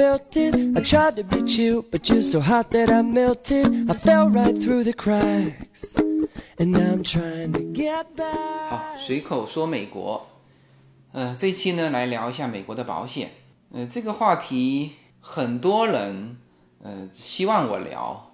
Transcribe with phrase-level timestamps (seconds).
[0.00, 0.54] felt it.
[0.74, 3.90] I tried to beat you, but you're so hot that I melted.
[3.90, 5.94] I fell right through the cracks.
[6.58, 8.70] And now I'm trying to get，back.
[8.70, 10.26] 好随口说美国。
[11.12, 13.30] 呃，这期呢来聊一下美国的保险。
[13.72, 16.38] 呃，这个话题很多人
[16.82, 18.32] 呃希望我聊，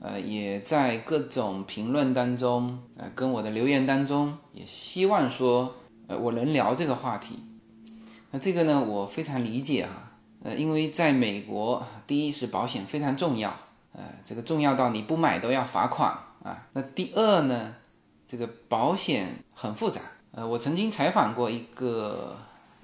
[0.00, 5.74] 呃，也在各种评论当中，呃，跟我的留言当中也希望说，
[6.06, 7.40] 呃，我能聊这个话题。
[8.30, 10.07] 那这个呢，我非常理解哈，
[10.56, 13.54] 因为在美国，第一是保险非常重要，
[13.92, 16.10] 呃，这个重要到你不买都要罚款
[16.42, 16.66] 啊。
[16.72, 17.74] 那第二呢，
[18.26, 20.00] 这个保险很复杂。
[20.32, 22.36] 呃，我曾经采访过一个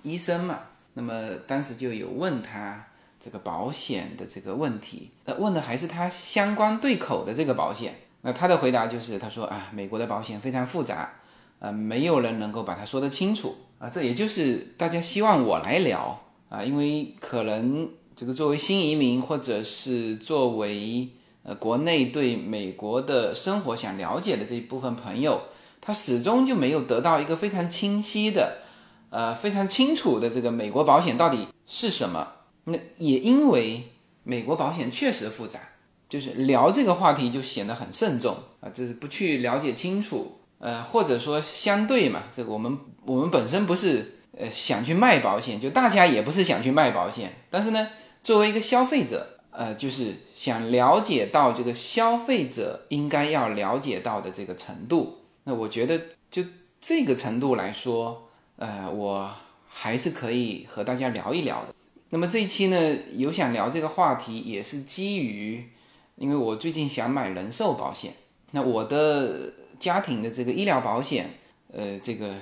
[0.02, 0.58] 医生嘛，
[0.95, 2.84] 那么当时就有问他
[3.20, 7.94] 这个保险的这个问题，呃，问的还是他相关对口的这个保险。
[8.22, 11.12] 那他的回答就是，他说啊，美国的保险非常复杂，
[11.58, 13.91] 呃，没有人能够把它说得清楚啊。
[13.91, 21.09] 这也就是大家希望我来聊啊，因为可能这个作为新移民，或者是作为
[21.42, 25.41] 呃国内对美国的生活想了解的这一部分朋友。
[25.86, 28.62] 他始终就没有得到一个非常清晰的、
[29.11, 32.27] 呃非常清楚的这个美国保险到底是什么。
[32.64, 33.83] 那也因为
[34.23, 35.61] 美国保险确实复杂，
[36.08, 47.88] 就是聊这个话题就显得很慎重啊，就是不去了解清楚，呃，或者说相对嘛，这个我们我们本身不是呃想去卖保险，就大家也不是想去卖保险，但是呢，
[48.22, 55.18] 作为一个消费者，呃，就是想了解到这个消费者应该要了解到的这个程度。
[55.44, 56.42] 那我觉得就
[56.80, 59.30] 这个程度来说，呃，我
[59.68, 61.74] 还是可以和大家聊一聊的。
[62.10, 65.68] 那么这一期呢，有想聊这个话题，也是基于，
[66.16, 68.12] 因为我最近想买人寿保险。
[68.52, 71.28] 那我的家庭的这个医疗保险，
[71.73, 72.34] 呃，这个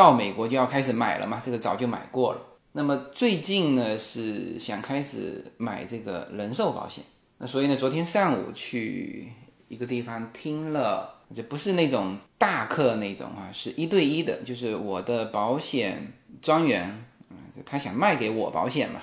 [0.00, 2.40] 到美国就要开始买了嘛，这个早就买过了。
[2.72, 7.04] 那么最近呢，是想开始买这个人寿保险。
[7.38, 9.30] 那所以呢，昨天上午去
[9.68, 11.16] 一个地方听了。
[11.32, 16.12] 这不是那种大课那种啊，是一对一的，就是我的保险
[16.42, 19.00] 专员，嗯，他想卖给我保险嘛，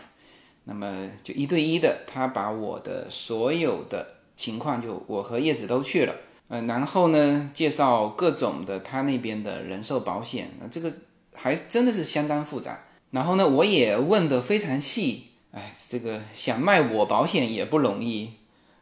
[0.66, 6.14] 那么就一对一的，他把我的所有的情况，就我和叶子都去了，
[6.50, 10.92] 嗯，然后呢，介绍各种的他那边的人寿保险，这个
[11.34, 12.80] 还真的是相当复杂。
[13.12, 18.32] 然后呢，我也问的非常细，哎，这个想卖我保险也不容易。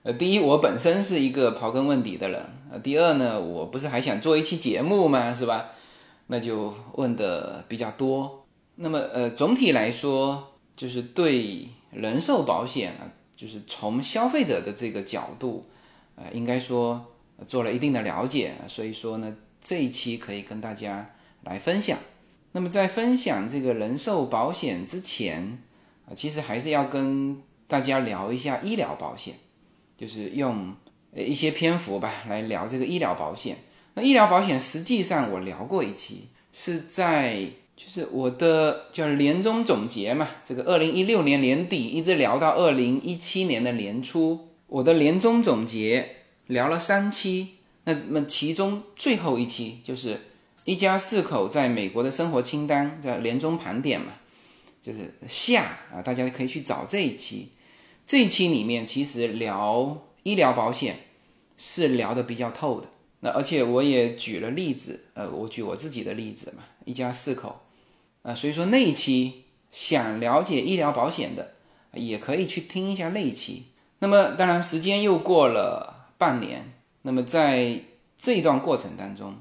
[0.04, 5.34] 呃，第一，我本身是一个刨根问底的人，呃，第二呢，我不是还想做一期节目吗？
[5.34, 5.72] 是吧？
[6.28, 8.46] 那就问的比较多。
[8.76, 15.66] 那么，呃，总体来说，就是对人寿保险啊，就是从消费者的这个角度，
[16.16, 17.04] 呃，应该说
[17.48, 21.06] 做了一定的了解，所以说呢，这一期可以跟大家
[21.44, 21.98] 来分享。
[22.52, 25.60] 那么，在分享这个人寿保险之前，
[26.08, 29.36] 啊，其实还是要跟大家聊一下医疗保险。
[29.98, 30.76] 就是用
[31.14, 33.56] 呃一些篇幅吧来聊这个医疗保险。
[33.94, 37.46] 那医疗保险实际上我聊过一期，是在
[37.78, 46.10] 就是我的叫年终总结嘛，这个二零一六年年底一直聊到二零一七年的年初，我的年终总结
[46.48, 47.56] 聊了三期。
[47.86, 50.22] 那么其中最后一期就是
[50.64, 54.14] 一家四口在美国的生活清单，叫年终盘点嘛，
[54.82, 57.52] 就是下啊，大家可以去找这一期。
[58.06, 60.98] 这一期里面其实聊医疗保险
[61.58, 62.88] 是聊的比较透的，
[63.20, 67.62] 那而且我也举了例子，呃，我举我自己的例子嘛，一家四口，
[68.24, 71.54] 啊，所以说那一期想了解医疗保险的
[71.94, 73.66] 也可以去听一下那一期。
[74.00, 77.80] 那么当然时间又过了半年，那么在
[78.18, 79.36] 这一段过程当中，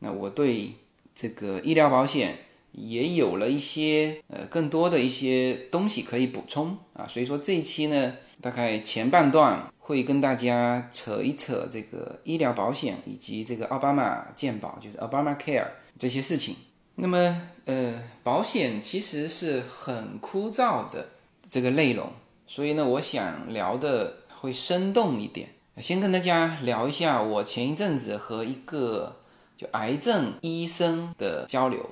[0.00, 0.72] 那我对
[1.14, 2.38] 这个医疗保险
[2.72, 15.66] 也有了一些呃更多的一些东西可以补充啊，所以说这一期呢，大概前半段会跟大家扯一扯这个医疗保险以及这个奥巴马健保，就是 Obama Care
[15.98, 16.54] 这些事情。
[16.94, 21.08] 那么呃，保险其实是很枯燥的
[21.48, 22.12] 这个内容，
[22.46, 25.48] 所以呢，我想聊的会生动一点。
[25.80, 29.16] 先跟大家聊一下我前一阵子和一个
[29.56, 31.84] 就癌症医生的交流。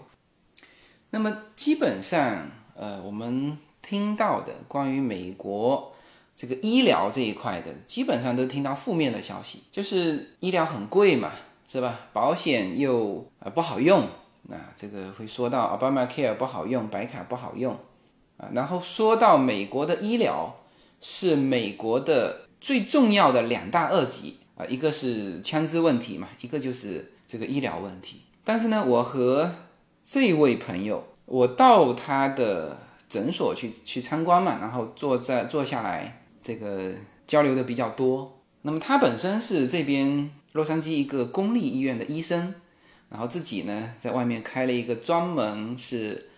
[1.10, 5.92] 那么基本上，呃，我们听到的关于美国
[6.34, 11.30] 这个医疗这一块的，基本上都听到负面的消息，就是医疗很贵嘛，
[11.68, 12.00] 是吧？
[12.12, 14.06] 保险又呃不好用，
[14.42, 17.74] 那这个会说到 Obamacare 不好用，白卡不好用
[18.36, 18.50] 啊。
[18.52, 20.56] 然后说到美国的医疗
[21.00, 28.22] 是美国的最重要的两大恶疾啊，一个是枪支问题嘛，一个就是这个医疗问题。
[28.42, 29.52] 但是呢，我和
[30.02, 32.76] 这位朋友，我到他的
[33.08, 36.92] 诊所去去参观嘛，然后坐在坐下来，这个
[37.24, 38.40] 交流的比较多。
[38.62, 42.52] 那么他本身是这边洛杉矶一个公立医院的医生，
[43.10, 46.30] 然后自己呢在外面开了一个专门是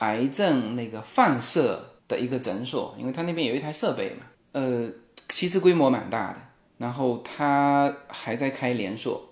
[0.00, 4.90] 癌症那个放射的一个诊所，因为他那边有一台设备嘛，呃，
[5.32, 6.36] 其实规模蛮大的。
[6.78, 9.30] 然后他还在开连锁。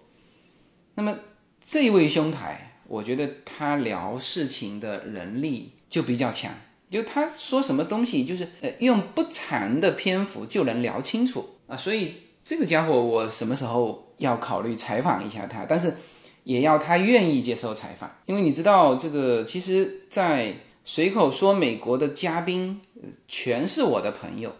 [0.95, 1.17] 那么
[1.65, 6.53] 这位兄台，我觉得他聊事情的能力就比较强，
[6.89, 11.77] 就他说什么东西，就是呃用不长的篇幅就能聊清楚啊。
[11.77, 15.65] 所以这个家伙，我什么时候要考虑采访一下他？
[15.65, 15.93] 但是
[16.45, 20.55] 也要他愿意接受采访，因为你知道这个，其实，在
[20.85, 22.81] 随口说美国的嘉宾，
[23.27, 24.55] 全是我的朋友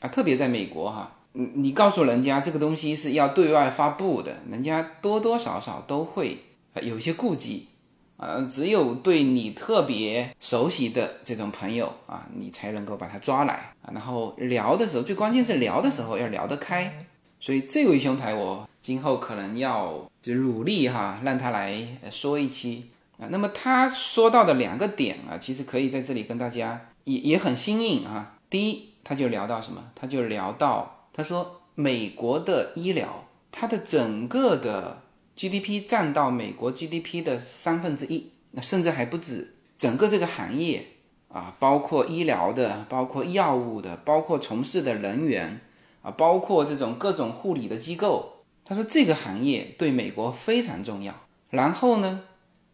[0.00, 1.16] 啊，特别在美国哈。
[1.32, 6.38] 你你告诉人家这个东西是要对外发布的，人家多多少少都会
[6.82, 7.68] 有一些顾忌
[8.16, 8.44] 啊。
[8.50, 13.92] 只有对你特别熟悉的这种朋友啊，你才能够把他抓来啊。
[13.92, 17.06] 然后聊的时候，最关键是聊的时候要聊得开。
[17.38, 22.86] 所以这位兄台，我今后可能要就努力哈，让他来说一期
[23.18, 23.28] 啊。
[23.30, 28.36] 那么他说到的两个点啊，其实可以在这里跟大家也也很新颖啊。
[28.50, 29.90] 第一，他就聊到什么？
[29.94, 31.08] 他就聊到。
[31.12, 35.02] 他说：“美国的医疗，它的整个的
[35.34, 39.54] GDP 占到美国 GDP 的三分之一，那甚至还不止。
[39.76, 40.86] 整个这个行业
[41.28, 45.60] 啊，包括医疗的，包括药物的，包括从事的人员
[46.02, 48.44] 啊，包括这种各种护理的机构。
[48.64, 51.12] 他说这个行业对美国非常重要。
[51.50, 52.22] 然后呢，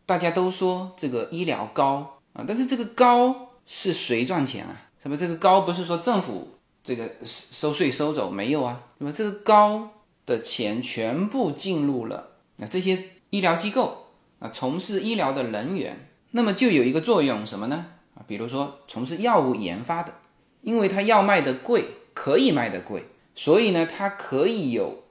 [0.04, 4.85] 大家都说这个医疗高啊，但是这个高是谁赚钱啊？
[5.06, 6.48] 那么这个高不是说政府？”
[6.82, 8.84] 这个收税收走没有啊？
[8.98, 9.90] 那么这个高
[10.24, 14.06] 的钱全部进入了那这些医疗机构
[14.38, 17.86] 啊，从事医疗的人员，那么就有一个作用什么呢？
[18.14, 20.14] 啊，比如说从事药物研发的，
[20.60, 23.04] 因为它药卖的贵，可以卖的贵，
[23.34, 25.02] 所以呢，它可以有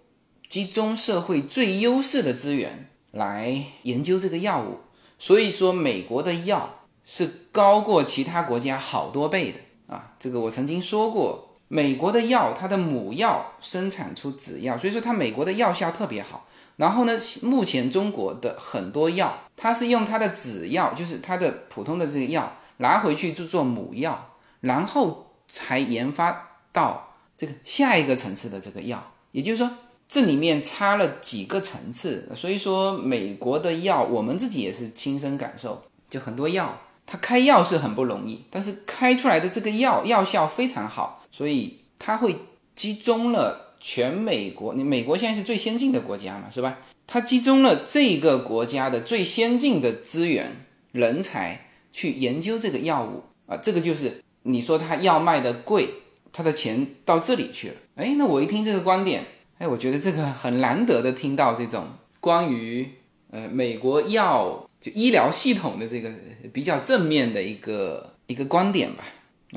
[0.49, 4.77] 集中社会最优势的资源来研究这个药物。
[5.19, 10.13] 所以说，美国的药是高过其他国家好多倍的啊！
[10.19, 11.51] 这个我曾经说过。
[11.67, 16.45] 美国的药，它的母药生产出子药，所以说它美国的药效特别好。
[16.75, 24.29] 然后呢，目前中国的很多药，它是用它的子药，就是它的普通的这个药拿回去就做母药，
[24.61, 29.03] 然后才研发到这个下一个层次的这个药。
[29.31, 29.71] 也就是说，
[30.07, 32.31] 这里面差了几个层次。
[32.35, 41.23] 所以说，美国的药，我们自己也是亲身感受，就很多药，它开药是很不容易，但是开出来的这个药药效非常好。
[41.31, 42.35] 所以它会
[42.75, 46.79] 集中了全美国，你美国现在是最先进的国家嘛，是吧？
[47.05, 55.87] 它集中了这个国家的最先进的资源、人才去研究这个药物啊，这个就是你说它药卖的贵，
[56.33, 57.75] 它的钱到这里去了。
[57.95, 59.23] 哎，那我一听这个观点，
[59.59, 61.85] 哎，我觉得这个很难得的听到这种
[62.19, 62.89] 关于
[63.29, 66.11] 呃美国药就医疗系统的这个
[66.53, 69.03] 比较正面的一个一个观点吧。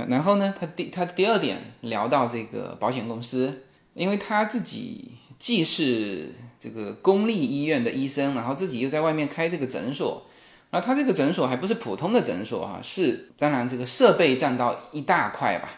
[0.09, 10.27] 然后呢，他第他第二点聊到这个保险公司，因为他自己既是这个公立医院的医生，然后自己又在外面开这个诊所，
[10.71, 15.69] 那他这个诊所还不是普通的诊所哈，是当然这个设备占到一大块吧，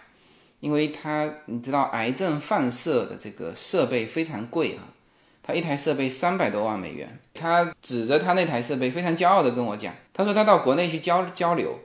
[0.60, 4.94] 因为他你知道癌症放射的这个设备非常贵啊，
[5.42, 11.78] 他一台设备三百多万美元，他指着他那台设备非常骄傲的跟我讲，他说他到国内去交交流，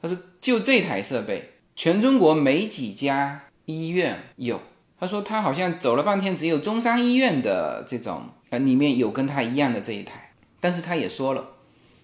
[0.00, 1.54] 他说就这台设备。
[1.76, 4.60] 全中国没几家医院有，
[4.98, 11.54] 他说他好像走了半天，只有中山医院的这种呃里面有跟他一样的这一台，但是他也说了，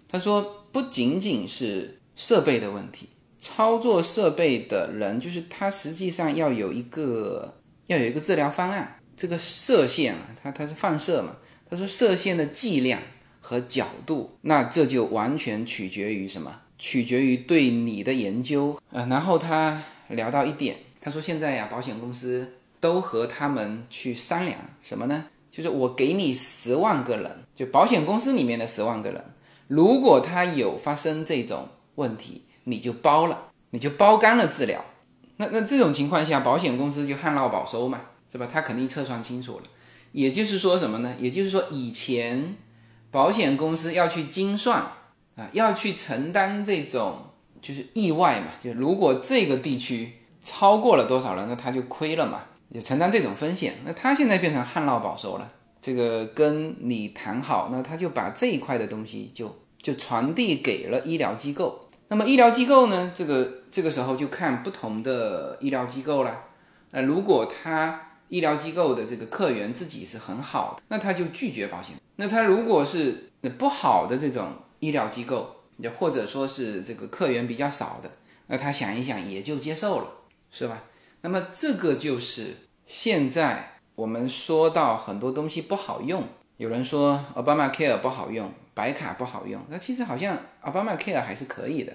[0.09, 7.57] 他说不仅仅是设备的问题，操作设备的人就是他实际上要有一个
[7.89, 11.37] 要有一个治疗方案，这个射线啊，它它是放射嘛，
[11.71, 13.01] 他说射线的剂量
[13.41, 16.61] 和角度，那这就完全取决于什么？
[16.79, 25.25] 取决于对你的研究，呃，然后他聊到一点，他说现在呀，保险公司都和他们去商量什么呢？
[25.51, 29.25] 就是我给你十万个人，就保险公司里面的十万个人，
[29.69, 34.85] 如果他有发生这种问题，你就包了，你就包干了治疗。
[35.39, 38.03] 那那这种情况下，保险公司就旱涝保收嘛，
[38.37, 38.51] 对吧？
[38.53, 39.65] 他肯定测算清楚了。
[40.13, 41.15] 也就是说什么呢？
[41.19, 42.57] 也就是说以前
[43.11, 44.93] 保险公司要去精算。
[45.37, 47.19] 啊，要去承担这种
[47.61, 52.41] 就是意外嘛，就如果这个地区超过了多少人，那他就亏了嘛，
[52.73, 53.75] 就承担这种风险。
[53.85, 61.87] 那他现在变成旱涝保收了，这个跟你谈好，那他就把这一块的东西就就传递给了医疗机构。
[62.09, 66.45] 那么医疗机构呢，这个这个时候就看不同的医疗机构了。
[66.93, 71.97] 那如果他医疗机构的这个客源自己是很好的，那他就拒绝保险。
[72.17, 78.11] 那他如果是不好的这种医疗机构，也或者说是这个客源比较少的，
[78.47, 80.11] 那他想一想也就接受了，
[80.51, 80.85] 是吧？
[81.21, 82.57] 那么这个就是
[82.87, 86.25] 现在我们说到很多东西不好用，
[86.57, 91.93] 有人说 Obama Care 不好用，白卡不好用，那其实好像 Obama Care 还是可以的，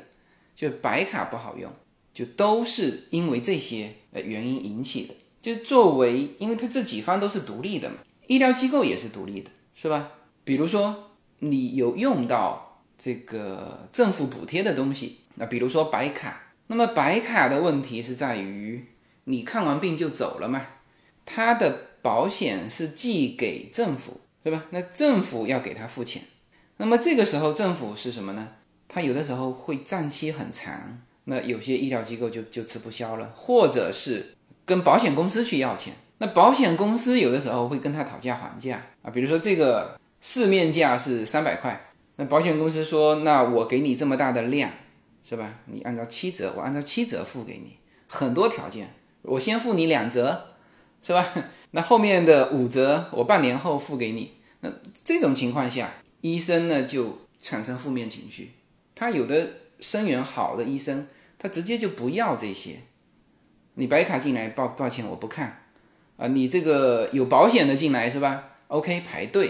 [0.56, 1.72] 就白卡不好用，
[2.14, 5.14] 就都是因为这些呃原因引起的。
[5.42, 7.96] 就作为，因为它这几方都是独立的嘛，
[8.28, 10.12] 医疗机构也是独立的，是吧？
[10.44, 18.86] 比如说你有用到这个政府补贴的东西，那比如说白卡，那么白卡的问题是在于
[19.24, 20.62] 你看完病就走了嘛，
[21.26, 24.66] 它的保险是寄给政府，对吧？
[24.70, 26.22] 那政府要给他付钱，
[26.78, 28.50] 那么这个时候政府是什么呢？
[28.88, 34.36] 他有的时候会账期很长，那有些医疗机构就就吃不消了，或者是。
[34.66, 44.72] 跟保险公司去要钱，那保险公司有的时候会跟他讨价还价啊，比如说这个市面价是三百块，那保险公司说，那我给你这么大的量，
[45.24, 45.56] 是吧？
[45.66, 47.78] 你按照七折，我按照七折付给你，
[48.08, 50.48] 很多条件，我先付你两折，
[51.02, 51.28] 是吧？
[51.72, 54.72] 那后面的五折我半年后付给你，那
[55.04, 55.92] 这种情况下，
[56.22, 58.52] 医生呢就产生负面情绪，
[58.94, 59.50] 他有的
[59.80, 61.08] 生源好的医生，
[61.40, 62.80] 他直接就不要这些。
[63.76, 65.64] 你白卡进来，抱抱歉，我不看，
[66.18, 69.50] 啊，你这个有保险的进来是吧？OK，排队，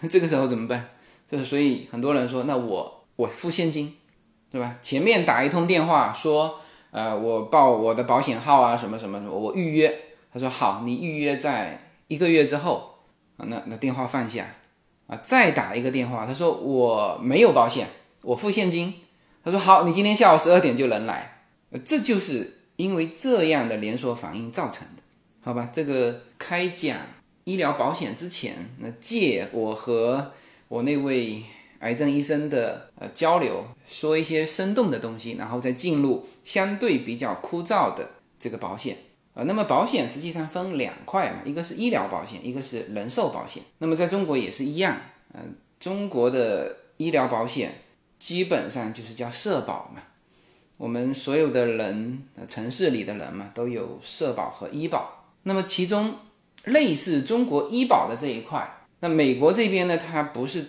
[0.00, 0.88] 那 这个时候怎么办？
[1.28, 3.94] 这所以很多人说，那我我付现金，
[4.50, 4.76] 对吧？
[4.80, 6.60] 前面打一通电话说，
[6.92, 9.92] 呃，我报我的保险号啊，什么什么什么，我预约。
[10.32, 12.94] 他说好，你预约在一个月之后，
[13.36, 14.46] 啊，那那电话放下，
[15.08, 17.88] 啊，再打一个电话，他说我没有保险，
[18.22, 18.94] 我付现金。
[19.44, 21.42] 他说好，你今天下午十二点就能来，
[21.84, 22.61] 这就是。
[22.76, 25.02] 因为这样的连锁反应造成的，
[25.40, 25.70] 好吧？
[25.72, 26.96] 这个开讲
[27.44, 30.32] 医疗保险之前，那借我和
[30.68, 31.42] 我那位
[31.80, 38.96] 癌症医生的呃交流，说一些生动的东西，然后再进入相对比较枯燥的这个保险
[39.34, 39.42] 啊。
[39.44, 43.62] 那么保险实际上分两块嘛，一个是医疗保险，一个是人寿保险。
[43.78, 44.96] 那么在中国也是一样，
[45.34, 47.80] 嗯，中国的医疗保险
[48.18, 50.02] 基本上就是叫社保嘛。
[50.76, 55.26] 我们所有的人，城市里的人嘛，都有社保和医保。
[55.44, 56.16] 那么其中
[56.64, 60.64] 类似中国医保的这一块，那美国这边呢，它不是，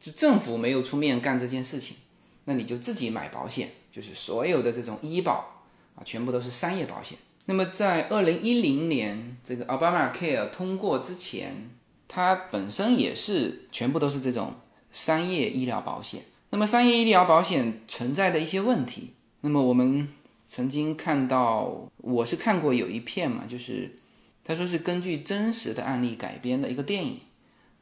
[0.00, 1.96] 政府没有出面干这件事情，
[2.44, 5.64] 那你就自己买保险，就是所有的这种医保
[5.96, 7.18] 啊，全部都是商业保险。
[7.46, 11.70] 那么在二零一零年这个 Obama Care 通过之前，
[12.06, 14.54] 它本身也是全部都是这种
[14.92, 16.22] 商业医疗保险。
[16.50, 19.12] 那么商业医疗保险存在的一些问题。
[19.46, 20.08] 那么我们
[20.44, 23.94] 曾经看到，我是看过有一片嘛，就是
[24.42, 27.20] 他说是根据真实的案例改编的一个电影，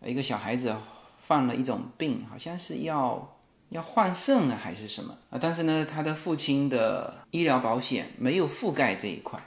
[0.04, 0.76] 一个小孩子
[1.16, 3.34] 犯了一种病，好像是要
[3.70, 9.42] 要换肾啊还是什么啊，但是呢，他的父亲的医疗保险没有覆盖这一块，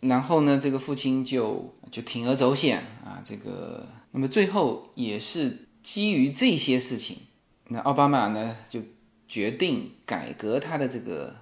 [0.00, 7.18] 然后呢，这个父亲就就铤而走险啊，这个那么最后也是基于这些事情，
[7.68, 8.80] 那奥巴马呢就
[9.28, 11.36] 决定改革他的这个。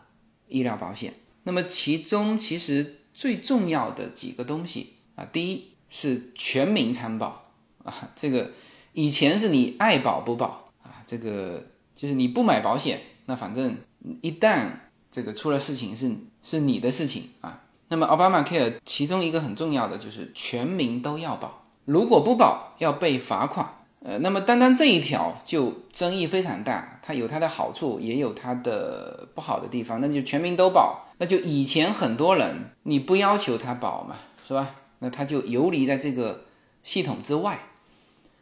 [0.50, 1.14] 医疗保险，
[1.45, 7.50] 那么其中其实最重要的几个东西啊，第一是全民参保
[7.83, 8.52] 啊，这个
[8.92, 11.66] 以前是你爱保不保啊，这个
[11.97, 13.76] 就是你不买保险，那反正
[14.21, 14.69] 一旦
[15.11, 16.11] 这个出了事情是
[16.42, 17.62] 是你的事情啊。
[17.88, 23.76] 那么奥巴马 Care 其中一个很重要的就是全民都要保，如果不保要被罚款。
[24.02, 30.00] 呃，那么单单这一条就争议非常大，它有它的好处，也有它的不好的地方。
[30.00, 34.14] 那就全民都保，那就以前很多人你不要求他保嘛，
[34.47, 34.76] 是吧？
[35.00, 36.45] 那他就游离在这个
[36.85, 37.59] 系统之外。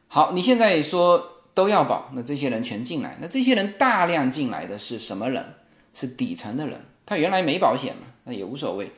[0.08, 5.54] 好，你现在说都要保，那这些人全进来，那这些人大量进来的是什么人？
[5.94, 8.92] 是底层的人，他原来没保险嘛，那也无所谓。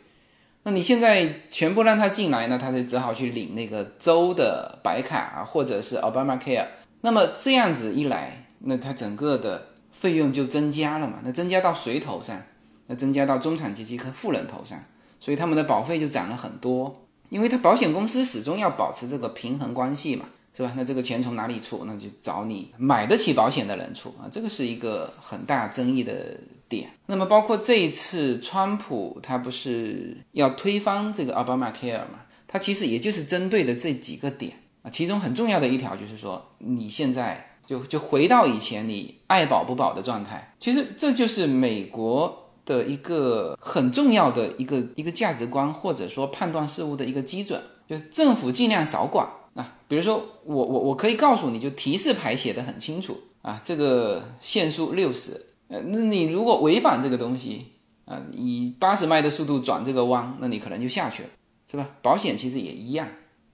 [0.64, 6.66] 那你现在全部让他进来呢，他就只好去领那个州的白卡啊，或者是 Obama Care。
[7.02, 11.20] 那么这样子一来，那它整个的费用就增加了嘛？
[11.24, 12.40] 那增加到谁头上？
[12.86, 14.78] 那增加到中产阶级和富人头上，
[15.20, 17.06] 所以他们的保费就涨了很多。
[17.28, 20.24] 因为他保险公司始终要保持这个平衡关系嘛，
[20.54, 20.72] 是吧？
[20.76, 21.84] 那这个钱从哪里出？
[21.84, 26.38] 那就找你买得起保险的人出啊，这个是一个很大争议的。
[26.70, 32.20] 点，那么包括这一次川普他不是要推翻这个 Obama Care 嘛？
[32.46, 34.52] 他其实也就是针对的这几个点
[34.82, 40.52] 啊，其中很重要的一条就是说，你现在就就回到以前你爱保不保的状态。
[40.58, 49.24] 其实这就是美国的一个很重要的一个一个价值观，或者说判断事物的一个基准，就是政府尽量少管
[49.54, 49.76] 啊。
[49.86, 57.66] 比如说，我我我可以告诉你就提示牌写的很清楚啊，这个限速六十，呃，那你如果违反这个东西
[58.04, 61.28] 啊，以八十迈的速度转这个弯，那你可能就下去了，
[61.70, 61.88] 是吧？
[62.02, 63.06] 保险其实也一样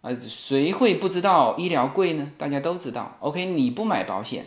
[0.07, 2.31] 啊，谁会不知道医疗贵呢？
[2.39, 3.17] 大家都知道。
[3.19, 4.47] OK，你不买保险，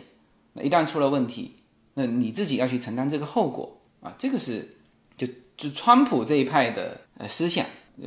[0.54, 1.54] 那一旦出了问题，
[1.94, 3.78] 那你自己要去承担这个后果。
[4.00, 4.76] 啊，这个是
[5.18, 5.26] 就
[5.58, 7.66] 就川普这一派的呃思想，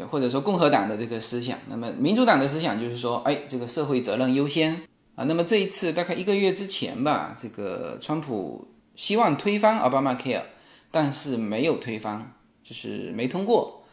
[0.10, 1.60] 或者说共和党的这个思想。
[1.68, 4.82] 那么民主党的思想就是说，哎，这个社会责任优先
[5.14, 5.26] 啊。
[5.26, 10.42] 那么这一次大概一个月之前吧，这个川普希望推翻 Obama Care，
[10.90, 12.34] 但是没有推翻，
[12.64, 13.84] 就是没通过。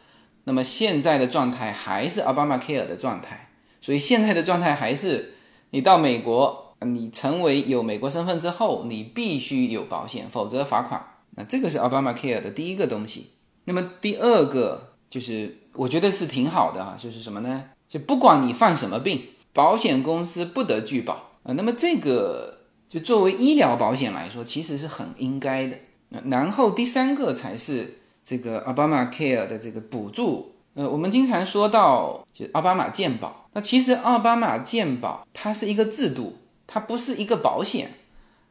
[0.45, 3.50] 那么现在的状态还是 Obama Care 的状态，
[3.81, 5.33] 所以现在的状态还是
[5.71, 11.03] 你到美国，你成为有美国身份之后，你必须有保险，否则罚款。
[11.31, 13.31] 那这个是 Obama Care 的第一个东西，
[13.65, 17.63] 那么第二个就是我觉得是挺好的哈，就是什么呢？
[17.89, 19.21] 就不管你犯什么病，
[19.51, 21.53] 保险公司不得拒保啊。
[21.53, 25.77] 那么这个就作为医疗保险来说，其实是很应该的。
[26.25, 30.51] 然后第三个才是这个 Obama Care 的这个补助。
[30.73, 37.91] 呃，我们经常说到就奥巴马健保，那其实奥巴马健保它是一个制度，它不是一个保险。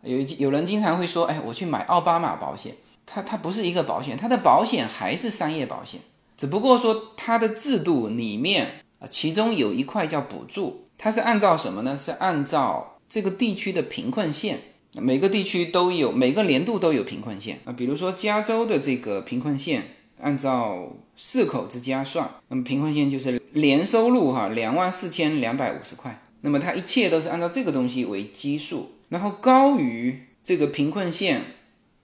[0.03, 2.75] 有有人经常会说，哎，我去买奥巴马保险，
[3.07, 6.01] 它它不是一个保险，它的保险还是商业保险，
[6.37, 11.97] 只不过说它的制度里面啊，其中有一块叫补助，它是按照什么呢？
[11.97, 14.59] 是按照这个地区的贫困线，
[14.95, 17.73] 每个地区都有，每个年度都有贫困线啊。
[17.73, 28.93] 比如说加州的这个贫困线，按照四口之家算，那么贫困线就是年收入哈两万四千两百五十块，那么它一切都是按照这个东西为基数。
[29.09, 31.43] 然后高于这个贫困线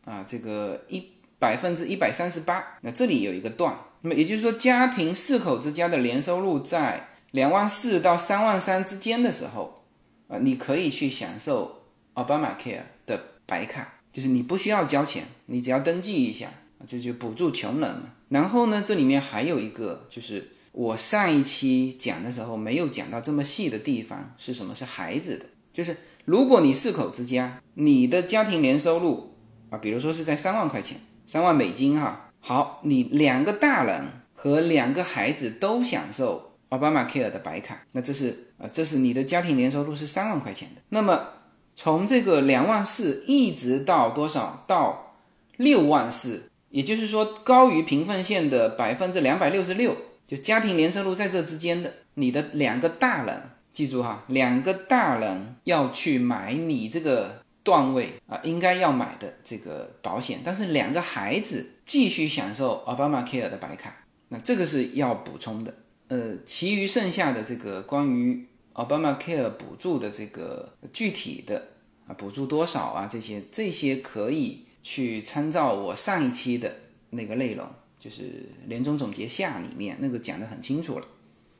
[0.04, 9.84] 啊，这个一百分之一百三十八，那这里有一个段，那么也就是说，家庭四口之家的年收入在两万四到三万三之间的时候，
[10.26, 11.82] 啊，你可以去享受
[12.14, 16.48] Obama Care 的白卡，就是你不需要交钱，你只要登记一下，
[16.86, 18.14] 这就补助穷人嘛。
[18.28, 24.74] 然后呢，这里面还有一个，就是我上一期讲的时候没有讲到这么细的地方是什么？
[24.74, 25.96] 是孩子的，就是。
[26.26, 29.32] 如果你四口之家，你的家庭年收入
[29.70, 40.82] 啊，比如说是在三万块钱，三万美金哈，好，你两个大人和两个孩子都享受 Obama Care 的白卡，那这是啊，这是你的家庭年收入是三万块钱的。
[40.88, 41.28] 那么
[41.76, 44.64] 从这个两万四一直到多少？
[44.66, 45.14] 到
[45.58, 49.96] 六万四，也就是说高于贫困线的百分之两百六十六，
[50.28, 53.42] 就家庭年收入在这之间的，你的两个大人。
[53.72, 63.94] 记住哈，两个大人要去买你这个段位啊，应该要买的这个保险，但是两个孩子继续享受 Obama Care 的白卡，
[64.28, 65.72] 那这个是要补充的。
[66.08, 71.68] 呃，其余剩下的这个关于 Obama Care 补助的这个具体的
[72.06, 76.72] 啊，补助多少啊，这些这些可以去参照我上一期的
[77.10, 77.66] 那个内容，
[77.98, 81.06] 就是年终总结下里面那个讲的很清楚了，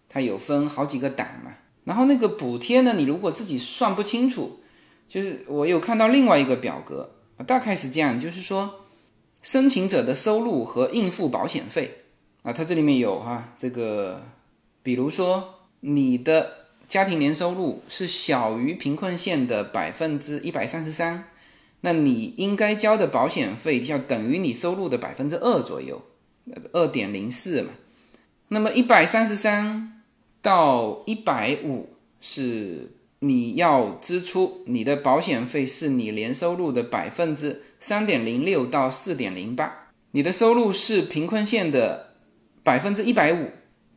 [0.09, 1.53] 它有分好几个档嘛。
[1.83, 2.95] 然后那个补贴呢？
[2.95, 4.61] 你如果自己算不清楚，
[5.09, 8.87] 就是我有看到另外一个表格，大概是这样，就是说
[9.43, 12.05] 申请者的收入和应付保险费
[12.43, 14.23] 啊，它这里面有哈，这个
[14.85, 16.53] 比如说你的
[16.87, 21.25] 家庭年收入是小于贫困线的百分之一百三十三，
[21.87, 26.03] 那你应该交的保险费要等于你收入的百分之二左右，
[26.73, 27.71] 二点零四嘛，
[28.49, 29.93] 那么一百三十三。
[30.43, 31.89] 到一百五
[32.21, 42.11] 是你要支出，你的保险费是你年收入的百分之三点零六到四点零八，你的收入是贫困线的
[42.63, 43.51] 百分之一百五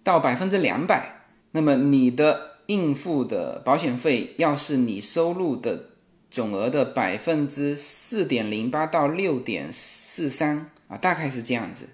[0.04, 1.22] 到百分之两百，
[1.52, 5.89] 那么你的应付的保险费要是你收入的
[6.32, 11.90] 总额的百分之四点零八到六点四三啊，大概是这样子，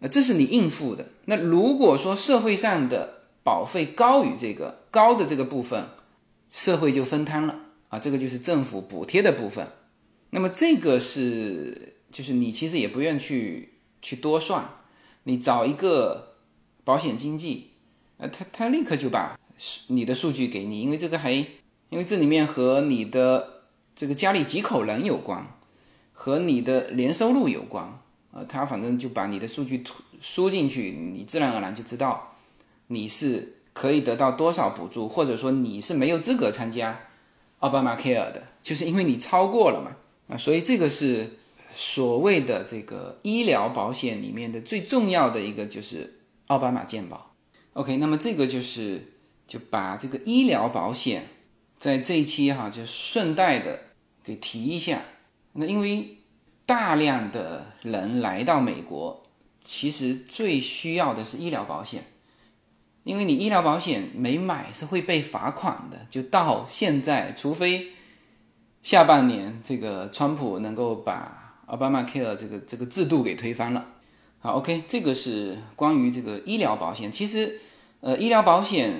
[0.00, 1.08] 啊，这是你应付的。
[1.26, 5.86] 那如果说社会上的保费高于这个高的这个部分，
[6.50, 9.68] 社会就分摊了啊，这个就是政府补贴的部分。
[10.30, 14.68] 那么这个是就是你其实也不愿去去多算，
[15.24, 16.32] 你找一个
[16.82, 17.70] 保险经纪，
[18.18, 19.38] 呃，他他立刻就把
[19.88, 23.55] 你的数据给你，因为这个还因为这里面和你的
[23.96, 25.44] 这个家里几口人有关，
[26.12, 27.98] 和你的年收入有关，
[28.30, 29.82] 呃，他反正就把你的数据
[30.20, 32.34] 输进去，你自然而然就知道。
[32.88, 37.00] 你是可以得到多少补助，或者说你是没有资格参加
[37.60, 39.96] 奥巴马 Care 的，就是因为你超过了嘛
[40.28, 41.38] 啊，所以这个是
[41.72, 47.34] 所谓的这个医疗保险里面的最重要的一个就是奥巴马健保。
[47.72, 49.14] OK，那么这个就是
[49.48, 51.28] 就把这个医疗保险
[51.78, 53.80] 在这一期哈就顺带的
[54.26, 55.00] 给提一下。
[55.52, 56.18] 那因为
[56.66, 59.22] 大量的人来到美国，
[59.60, 62.02] 其实最需要的是医疗保险，
[63.04, 66.06] 因为你医疗保险没买是会被罚款的。
[66.10, 67.92] 就到现在，除非
[68.82, 73.92] 下半年这个川普能够把奥巴马 Care 这个这个制度给推翻了。
[74.40, 77.10] 好，OK，这个是关于这个医疗保险。
[77.10, 77.60] 其实，
[78.00, 78.92] 呃，医疗保险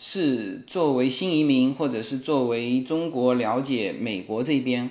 [0.00, 4.88] 是作为新移民或者是作为中国了解美国这边。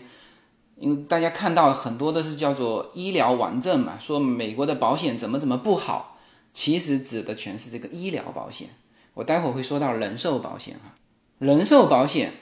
[0.80, 6.20] 因为大家看到很多都是叫做医疗顽症嘛，说美国的保险怎么怎么不好，
[6.54, 8.68] 其实指的全是这个医疗保险。
[9.16, 10.94] 我待会儿会说到人寿保险哈，
[11.40, 12.34] 人寿保险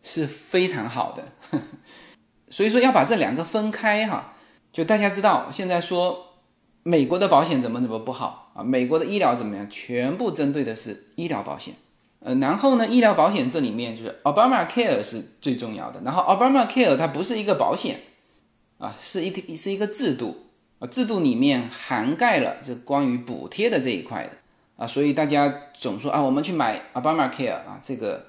[0.00, 1.32] 是非常好的，
[2.50, 4.34] 所以说要把这两个分开哈。
[4.72, 6.36] 就大家知道现在说
[6.84, 11.74] 美国的保险怎么怎么不好啊，美国的医疗怎么样，全部针对的是医疗保险。
[12.24, 16.00] 呃，然后呢，医疗保险这里面就是 Obama Care 是最重要的。
[16.04, 18.00] 然后 Obama Care 它不是一个保险
[18.78, 20.46] 啊，是一是一个制度
[20.78, 24.30] 啊，制度里面涵盖了这关于补贴的这一块的
[24.76, 28.26] 啊，所以大家总说啊，我们去买 Obama Care 啊，这个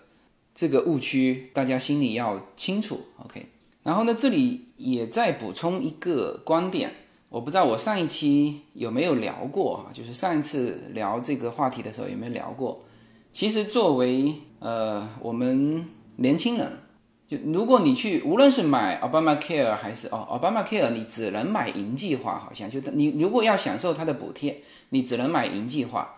[0.56, 3.00] 这个误区大家心里要清楚。
[3.24, 3.46] OK，
[3.84, 6.92] 然后呢，这里也再补充一个观点，
[7.30, 12.80] 我不知道我上一期有没有聊过啊，就是上一次聊这个话题的时候有没有聊过。
[13.34, 16.72] 其实，作为呃我们年轻人，
[17.28, 26.18] 就如果你去，无论是买 Obama Care 还是哦 Obama Care，你只能买银计划，好像就你如果要享受它的补贴，你只能买银计划。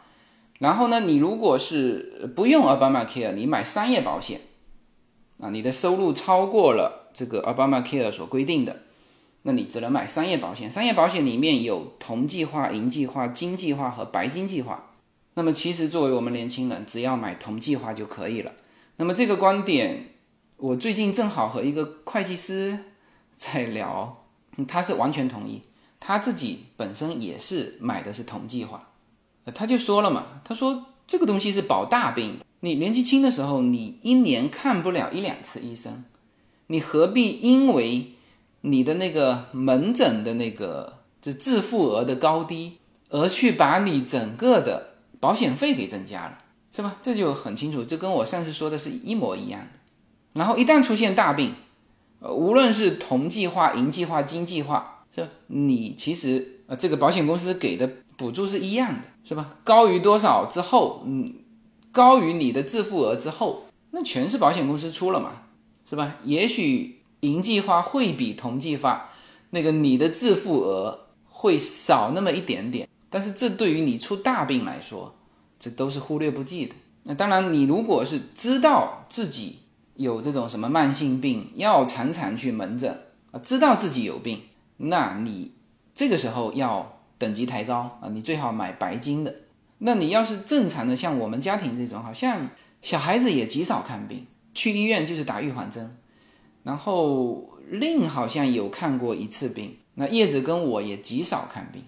[0.60, 4.42] 然后呢，你如果是不用 Obama Care，你买商业保险，
[5.40, 8.82] 啊，你的收入超过了这个 Obama Care 所规定的，
[9.44, 10.70] 那你只能买商业保险。
[10.70, 14.92] 商业保险里面有铜计划、银计划、金计划和白金计划。
[15.38, 18.54] 那么其实作为我们年轻人，只要买同计划就可以了。
[18.96, 20.12] 那么这个观点，
[20.56, 22.80] 我最近正好和一个会计师
[23.36, 24.26] 在聊，
[24.66, 25.62] 他是完全同意，
[26.00, 28.94] 他自己本身也是买的是同计划，
[29.54, 36.06] 他就说了嘛，他说这个东西是保大病，你年纪轻的时候，你一年看不了一两次医生，
[36.68, 38.14] 你何必因为
[38.62, 42.78] 你的那个门诊的那个这自付额的高低，
[43.10, 44.95] 而去把你整个的。
[45.26, 46.38] 保险费给增加了，
[46.72, 46.96] 是吧？
[47.02, 49.80] 这就很清楚，这跟我上次说的是一模一样的。
[50.34, 51.56] 然后一旦出现大病，
[52.20, 59.50] 呃，无论是同计划、银计划、金计划，是吧你其实呃这个保险公司给的补助是一样的，是吧？
[59.64, 61.34] 高于多少之后，嗯，
[61.92, 65.32] 高于你的自付额之后，那全是保险公司出了嘛，
[65.90, 66.18] 是吧？
[66.24, 69.10] 也许银计划会比同计划
[69.50, 72.88] 那个你的自付额会少那么一点点。
[73.16, 75.16] 但是这对于你出大病来说，
[75.58, 76.76] 这都是忽略不计的。
[77.04, 79.60] 那当然，你如果是知道自己
[79.96, 84.42] 有这种什么慢性病，要常常去门诊啊，知道自己有病，
[84.76, 85.54] 那你
[85.94, 89.34] 这个时候要等级抬高啊，你最好买白金的。
[89.78, 92.50] 那你要是正常的，像我们家庭这种，好像
[92.82, 95.96] 小孩子也极少看病，去医院就是打预防针。
[96.64, 101.82] 然后令好像有看过一次病，那叶子跟我也极少看病。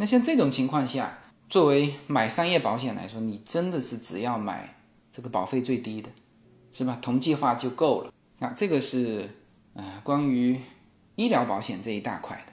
[0.00, 4.76] 那像这种情况下，作为买商业保险来说，你真的是只要买
[5.10, 6.08] 这个保费最低的，
[6.72, 6.96] 是吧？
[7.02, 8.12] 同计划就够了。
[8.38, 9.28] 啊，这个是
[9.74, 10.60] 呃关于
[11.16, 12.52] 医疗保险这一大块的。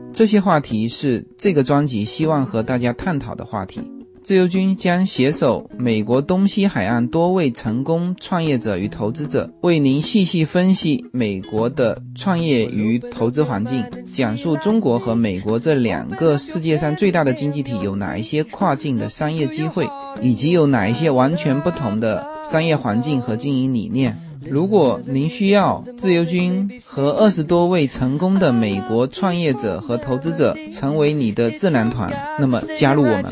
[0.13, 3.81] 这些话题是这个专辑希望和大家探讨的话题。
[4.21, 19.89] 自由军将携手美国东西海岸多位成功创业者与投资者，为您细细分析美国的创业与投资环境，讲述中国和美国这两个世界上最大的经济体有哪一些跨境的商业机会，
[20.21, 24.15] 以及有哪一些完全不同的商业环境和经营理念。
[24.49, 33.29] 如果您需要自由军和二十多位成功的美国创业者和投资者成为你的智囊团，那么加入我们吧。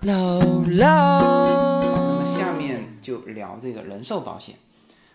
[0.00, 0.14] 那
[0.64, 4.54] 么下面就聊这个人寿保险。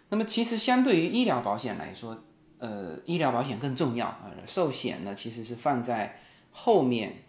[0.10, 2.18] 那么其实相对于医疗保险来说，
[2.60, 6.20] 呃医疗保险更重要啊，寿险呢其实是放在
[6.52, 7.24] 后面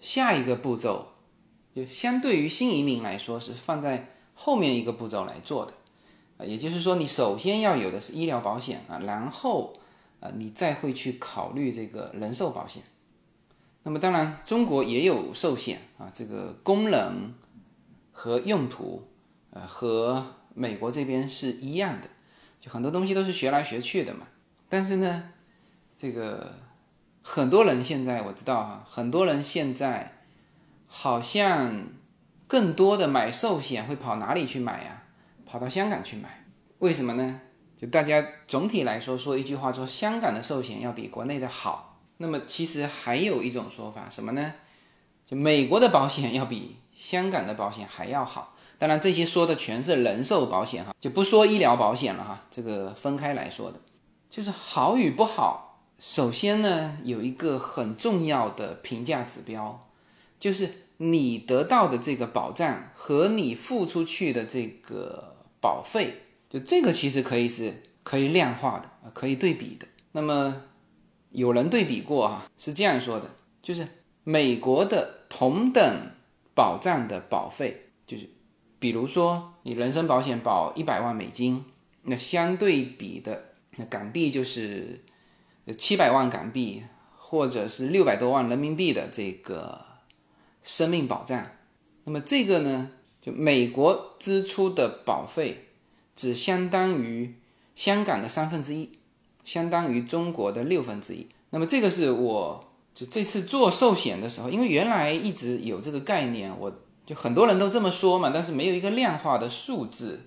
[0.00, 1.08] 下一个步骤，
[1.74, 5.72] 就相对于新移民来说是放在后面一个步骤来做的
[6.38, 9.72] 啊，也就是说你首先要有的是医疗保险啊，然后
[10.20, 12.82] 啊你再会去考虑这个人寿保险。
[13.82, 17.34] 那么当然中国也有寿险啊，这个功能
[18.12, 19.08] 和用途
[19.50, 22.08] 呃和美国这边是一样的。
[22.60, 24.28] 就很多东西都是学来学去的嘛，
[24.68, 25.30] 但是呢，
[25.98, 26.54] 这个
[27.20, 30.12] 很多人现在我知道哈，很多人现在
[30.86, 31.86] 好像
[32.52, 35.04] 更多的买寿险会跑哪里去买呀？
[35.46, 36.44] 跑到香港去买，
[36.80, 37.40] 为什么呢？
[37.80, 41.98] 就大家总体来说说一句话，说香港的寿险要比国内的好。
[42.18, 44.52] 那么其实还有一种说法，什么呢？
[45.24, 48.54] 就美国的保险要比香港的保险还要好。
[48.76, 53.80] 当然，这些说的全是人寿保险哈，就不说医疗保险了哈，这个分开来说的，
[54.28, 55.86] 就是好与不好。
[55.98, 59.88] 首先呢，有一个很重要的评价指标，
[60.38, 60.70] 就是
[61.10, 69.86] 你得到的这个保障和你付出去的这个保费，就这个其实可以是可以量化的啊，可以对比的。
[70.12, 70.62] 那么
[71.30, 73.30] 有人对比过哈，是这样说的，
[73.62, 73.86] 就是
[74.24, 76.10] 美国的同等
[76.54, 78.28] 保障的保费，就是。
[78.78, 81.64] 比如说，你人身保险保一百万美金，
[82.02, 85.04] 那相对比的那港币就是
[85.78, 86.82] 七百万港币，
[87.16, 89.80] 或者是六百多万人民币的这个
[90.62, 91.46] 生命保障。
[92.04, 95.68] 那么这个呢，就美国支出的保费
[96.14, 97.34] 只相当于
[97.76, 98.98] 香港的三分之一，
[99.44, 101.26] 相当于中国的六分之一。
[101.50, 106.72] 那么这个是我就这次做寿险的时候，因为原来一直有这个概念，我。
[107.04, 110.20] 就很多人都这么说嘛，但是没有一个量化的数字。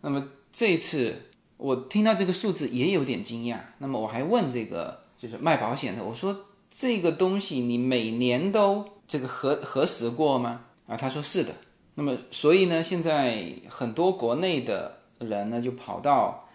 [0.00, 1.26] 那么这次
[1.58, 3.58] 我听到这个数字也有点惊讶。
[3.78, 10.62] 那么我还问这个就是卖保险的，我说这个东西你每年都这个核核实过吗？
[10.86, 11.52] 啊，他说是的。
[11.94, 16.48] 那么所以呢，现在很多国内的人呢就跑到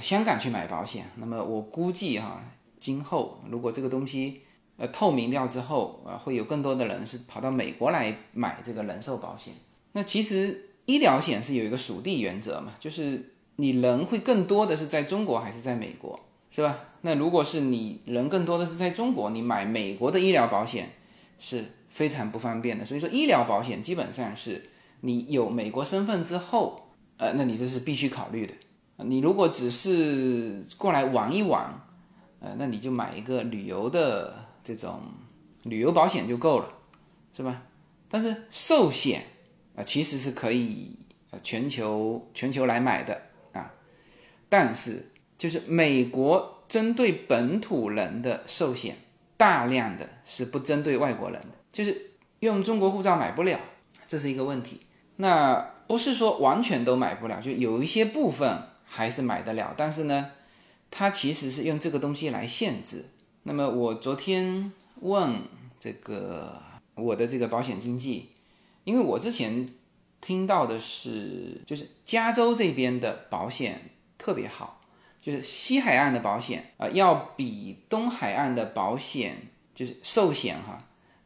[0.00, 1.10] 香港去买保险。
[1.16, 2.42] 那么我估计哈，
[2.80, 4.42] 今后如果这个东西。
[4.78, 9.54] 呃，透明掉之后啊，会有更多的人是跑到美国来买这个人寿保险。
[9.92, 16.78] 那其实医疗险是有一个属地原则嘛，就是你人会更多的是在中国还是在美国，是吧？
[17.00, 20.90] 那如果是你人更多的是在中国，你买美国的医疗保险
[21.38, 22.84] 是非常不方便的。
[22.84, 24.70] 所以说，医疗保险基本上是
[25.00, 28.54] 你有美国身份之后，呃，那你这是必须考虑的。
[29.04, 31.80] 你如果只是过来玩一玩，
[32.40, 34.44] 呃，那你就买一个旅游的。
[34.66, 35.00] 这种
[35.62, 36.68] 旅游保险就够了，
[37.36, 37.62] 是吧？
[38.08, 39.22] 但是寿险
[39.76, 40.90] 啊，其实是可以
[41.30, 43.22] 呃全球全球来买的
[43.52, 43.72] 啊。
[44.48, 48.96] 但是就是美国针对本土人的寿险，
[49.36, 53.58] 大量的是不针对外国人的，就是用中国护照买不了，
[54.08, 54.80] 这是一个问题。
[55.16, 55.54] 那
[55.86, 60.32] 不是说完全都买不了，就有一些部分还是买得了，但是呢，
[60.90, 63.06] 它其实是用这个东西来限制。
[63.44, 65.42] 那么我昨天问
[65.78, 66.60] 这个
[66.94, 68.30] 我的这个保险经纪，
[68.84, 69.68] 因为我之前
[70.20, 74.75] 听到的是，就是加州这边的保险特别好，
[75.26, 79.36] 就是西海岸的保险啊，要比东海岸的保险
[79.74, 80.78] 就是寿险哈，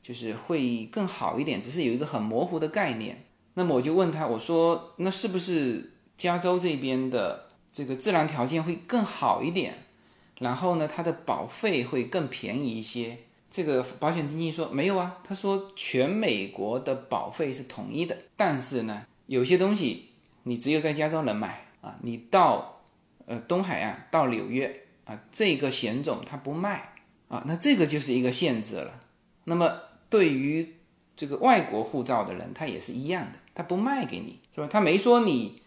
[0.02, 3.22] 就是会更好一点，只是有一个很模糊的概念。
[3.52, 9.74] 那么我就问他，我说那是不是加州这边的这个自然条件会更好一点？
[10.38, 13.18] 然后呢，它的保费会更便宜一些。
[13.50, 20.08] 这个保险经纪说没有啊，他说全美国的保费是统一的，但是呢，有些东西
[20.44, 22.79] 你只有在加州能买啊，你到
[23.30, 26.92] 呃东海岸到纽约啊，这个险种它不卖
[27.28, 29.00] 啊，那这个就是一个限制了。
[29.44, 30.74] 那么对于
[31.16, 34.68] 这个外国护照的人，他也是一样的，他不卖给你，是吧？
[34.68, 35.62] 他没说你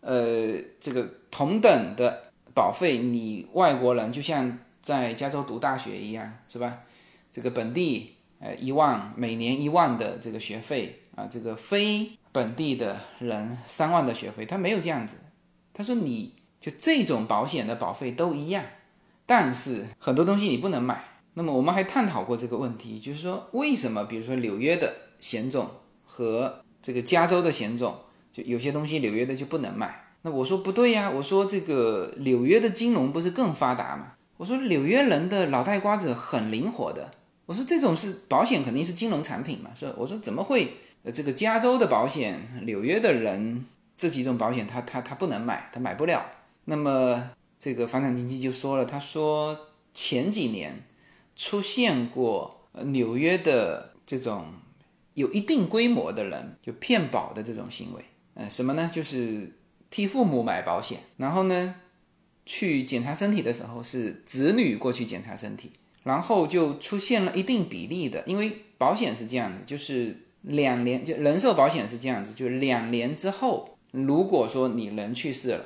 [0.00, 2.24] 呃这个同等的。
[2.54, 6.80] 保费，你外国人就像在加州读大学一样，是吧？
[7.32, 15.18] 这个本地呃一万每年一万的这个学费啊，这个非本地的人三万的学费，他没有这样子。
[15.72, 18.64] 他说你就这种保险的保费都一样，
[19.26, 21.04] 但是很多东西你不能买。
[21.34, 25.70] 那么我们还探讨过这个问题，就是说为什么比如说纽约的险种
[26.04, 27.96] 和这个加州的险种，
[28.32, 30.04] 就有些东西纽约的就不能买。
[30.22, 34.14] 那我说不对呀，我说这个纽约的金融不是更发达吗？
[34.36, 37.10] 我说纽约人的脑袋瓜子很灵活的。
[37.46, 39.94] 我说这种是保险肯定是金融产品嘛，是吧？
[39.96, 40.74] 我说怎么会？
[41.04, 43.64] 呃，这个加州的保险，纽约的人
[43.96, 46.26] 这几种保险他他他不能买，他买不了。
[46.70, 49.58] 那么这个房产经纪就说了，他说
[49.94, 50.84] 前几年
[51.34, 54.44] 出现过纽约的这种
[55.14, 58.04] 有一定规模的人就骗保的这种行为，
[58.34, 58.90] 呃，什么呢？
[58.92, 59.50] 就是
[59.88, 61.74] 替父母买保险，然后呢
[62.44, 75.64] 去检查身体的时候是子女过去检查身体，然后就出现了一定比例的，因为保险是这样子，就是两年就人寿保险是这样子，就两年之后，如果说你人去世了，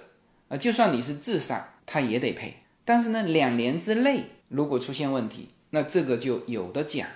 [0.53, 1.71] 啊，就算你是自杀。
[1.85, 7.07] 他也得赔，但是呢，两年之内如果出现问题，那这个就有的讲。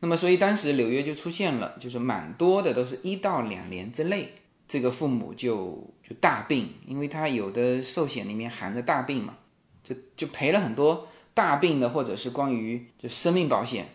[0.00, 4.32] 那么，所以当时纽约就出现了，就是蛮多的都是一到两年之内，
[4.66, 9.36] 这个父母就就大病，因为他有的寿险里面含着大病嘛，
[9.84, 13.86] 就就赔了很多大病的，或者是关于就生命保险，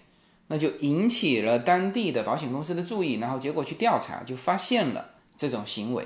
[0.48, 6.06] 那就引起了当地的保险公司的注意，然后结果去调查，就发现了这种行为。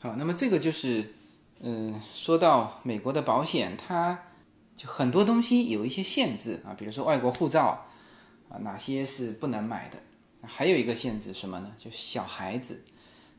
[0.00, 1.14] 好，那么这个就是。
[1.62, 4.18] 嗯，说到美国的保险，它
[4.74, 7.86] 就很多东西有一些限制啊，比如说外国护照
[8.48, 9.98] 啊，哪些是不能买的？
[10.42, 11.70] 还有一个限制什么呢？
[11.76, 12.82] 就小孩子，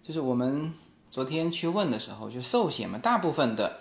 [0.03, 0.71] 就是我们
[1.09, 3.79] 昨天去问的时候，就寿险嘛，大部分的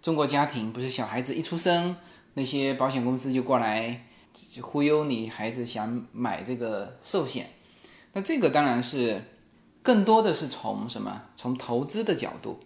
[0.00, 1.96] 中国家庭不是小孩子一出生，
[2.34, 4.06] 那些保险公司就过来
[4.52, 7.50] 就忽悠你孩子想买这个寿险，
[8.12, 9.24] 那这个当然是
[9.82, 11.22] 更多的是从什么？
[11.34, 12.60] 从投资的角度。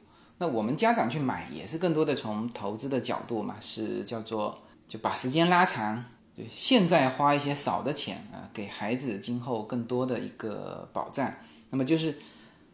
[0.45, 6.05] 那我们家长去买也是更多的从投资的角度嘛，是叫做就把时间拉长，
[6.37, 11.33] 就现在花一些少的钱啊，给孩子今后更多的一个保障。
[11.71, 12.19] 那么就是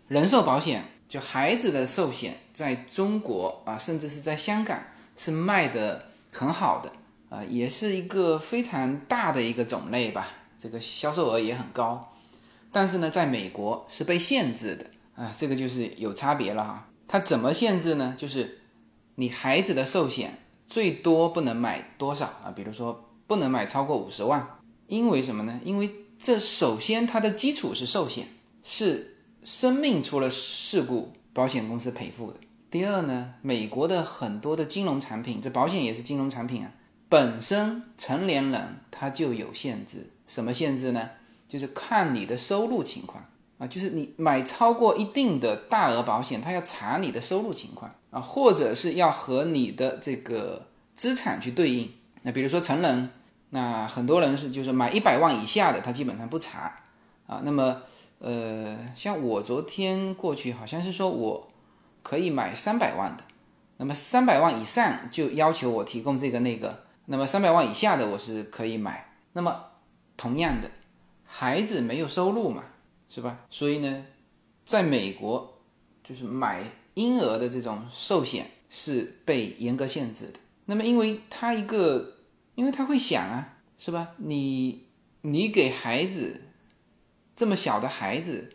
[0.09, 4.77] 人寿保险，就孩子的寿险，在中国啊，甚至是在香港
[5.17, 6.91] 是卖的很好的
[7.29, 10.27] 啊，也是一个非常大的一个种类吧，
[10.59, 12.13] 这个销售额也很高。
[12.73, 16.89] 但是呢，在美国是被限制的啊，这个就是有差别了哈。
[17.13, 18.15] 它怎么限制呢？
[18.17, 18.61] 就是
[19.17, 22.53] 你孩子的寿险最多不能买多少啊？
[22.55, 25.61] 比如说不能买超过五十万，因为什么呢？
[25.65, 28.29] 因为这首先它的基础是寿险，
[28.63, 32.37] 是生命出了事故保险公司赔付的。
[32.71, 36.71] 第二呢，美国的很多的金融产品，这保险也是金融产品啊，
[37.09, 41.11] 本身成年人他就有限制，什么限制呢？
[41.49, 43.25] 就是看你的收入情况。
[43.61, 51.93] 啊，就是你买超过一定的大额保险，他要查你的收入情况啊，或者是要和你的这个资产去对应。
[52.23, 53.11] 那比如说成人，
[53.51, 56.81] 那很多人是就是买一百万以下的，他基本上不查
[57.27, 57.43] 啊。
[57.45, 57.83] 那么
[58.19, 61.51] 呃，像我昨天过去好像是说我
[62.03, 63.25] 可以买三百万的，
[63.77, 69.13] 那么三百万以上就要求我提供这个那个，那么三百万以下的我是可以买。
[69.35, 69.65] 那么
[70.17, 70.71] 同样的，
[71.27, 72.65] 孩子没有收入嘛。
[73.11, 73.45] 是吧？
[73.51, 74.07] 所以呢，
[74.65, 75.61] 在美国，
[76.05, 76.63] 就是买
[76.95, 80.39] 婴儿的这种寿险是被严格限制的。
[80.67, 82.19] 那么，因为他一个，
[82.55, 84.11] 因为他会想啊，是吧？
[84.19, 84.87] 你
[85.23, 86.41] 你给孩子
[87.35, 88.53] 这么小的孩子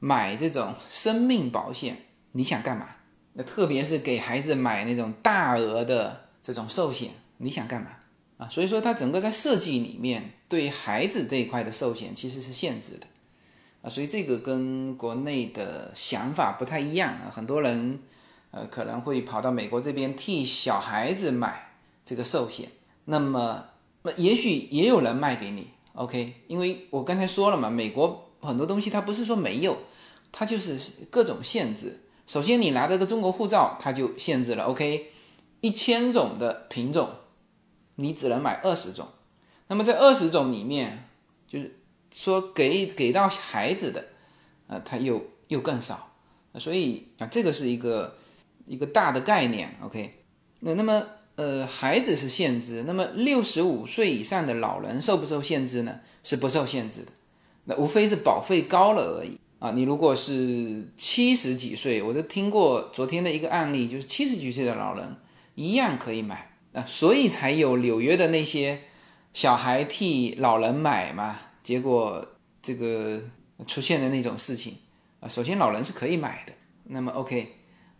[0.00, 2.88] 买这种生命保险，你想干嘛？
[3.34, 7.90] 那特别是给孩子买那种大额的这种寿险，你想干嘛
[8.38, 8.48] 啊？
[8.48, 13.06] 所以说，它整个在设计里面对孩子这一块的寿险其实是限制的。
[13.82, 18.00] 啊所以这个跟国内的想法不太一样啊，很多人
[18.50, 22.68] 呃可能会跑到美国这边替小孩子买这个寿险，
[23.04, 23.64] 那么
[24.02, 26.34] 那也许也有人卖给你，OK？
[26.48, 29.76] 因为我刚才说了嘛，美国很多东西它不是说没有，
[30.32, 30.78] 它就是
[31.10, 32.00] 各种限制。
[32.26, 35.10] 首先你拿这个中国护照，它就限制了，OK？
[35.60, 37.08] 一千种的品种，
[37.96, 39.06] 你只能买二十种，
[39.68, 41.08] 那么在二十种里面
[41.48, 41.75] 就是。
[42.16, 44.02] 说给给到孩子的，
[44.68, 46.14] 呃，他又又更少，
[46.54, 48.16] 所以啊，这个是一个
[48.66, 50.24] 一个大的概念，OK。
[50.60, 56.00] 那那么呃，孩子是限制，那么六十五岁以上的老人受不受限制呢？
[56.22, 57.12] 是不受限制的，
[57.66, 59.72] 那无非是保费高了而已啊。
[59.72, 65.16] 你如果是七十几岁，我都听过昨天的一个案例，就是七十几岁的老人
[65.54, 68.84] 一样可以买啊，所以才有纽约的那些
[69.34, 71.40] 小孩替老人买嘛。
[71.66, 72.24] 结果
[72.62, 73.20] 这个
[73.66, 74.76] 出现的那种事情
[75.18, 76.52] 啊，首先老人是可以买的。
[76.84, 77.56] 那么 OK，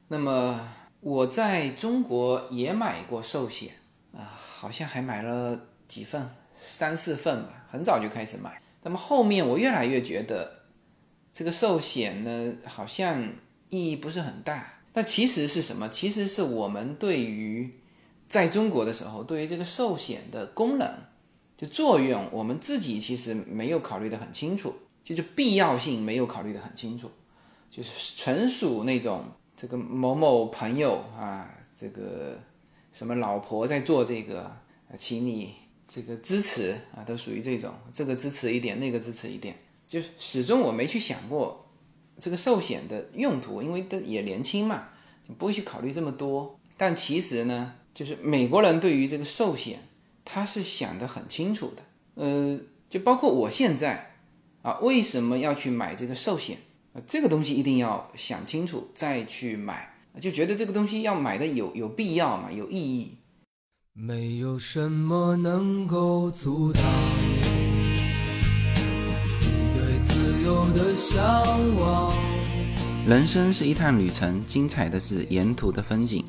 [0.06, 3.72] 那么我在中国也买过寿险
[4.12, 8.62] 啊，好像还买了几份，三四份吧，很早就开始买。
[8.84, 10.66] 那么后面我越来越觉得
[11.32, 13.20] 这个寿险呢，好像
[13.68, 14.74] 意义不是很大。
[14.94, 15.88] 那其实是什么？
[15.88, 17.74] 其实是我们对于
[18.28, 20.88] 在中国的时候，对于这个寿险的功能。
[21.56, 27.10] 就作用，我们自己其实没有考虑的很清楚，就是必要性没有考虑的很清楚，
[27.70, 29.24] 就是纯属那种
[29.56, 31.48] 这个某某朋友啊，
[31.78, 32.38] 这个
[32.92, 34.54] 什么老婆在做这个，
[34.98, 35.54] 请你
[35.88, 41.70] 这个支持啊，都属于这种，这个支持一点，那个支持一点，就是始终我没去想过
[42.18, 44.88] 这个寿险的用途，因为都也年轻嘛，
[45.38, 46.58] 不会去考虑这么多。
[46.76, 49.78] 但其实呢，就是美国人对于这个寿险，
[50.28, 51.82] 他是想得很清楚的，
[52.16, 52.58] 呃，
[52.90, 54.16] 就包括我现在
[54.62, 56.58] 啊，为什么要去买这个寿险？
[56.92, 63.18] 啊这个东西一定要想清楚再去买，就觉得这个东西要买的有有必要嘛，有意义。
[63.92, 66.82] 没有什么能够阻挡
[67.84, 67.96] 你
[69.78, 71.22] 对自由的向
[71.76, 72.12] 往。
[73.06, 76.24] 人生是一趟旅程，精彩的是沿途的风景。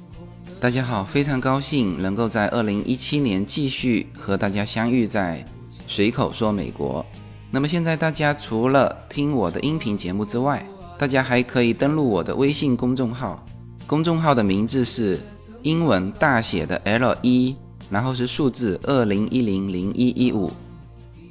[0.60, 7.06] 大家好，非常高兴能够在二零一七年继续和大家相遇在随口说美国。
[7.52, 10.66] 那么现在大家除了听我的音频节目之外，
[10.98, 13.46] 大家还可以登录我的微信公众号，
[13.86, 15.20] 公众号的名字是
[15.62, 17.56] 英文大写的 L 一，
[17.92, 20.52] 然后是数字二零一零零一一五，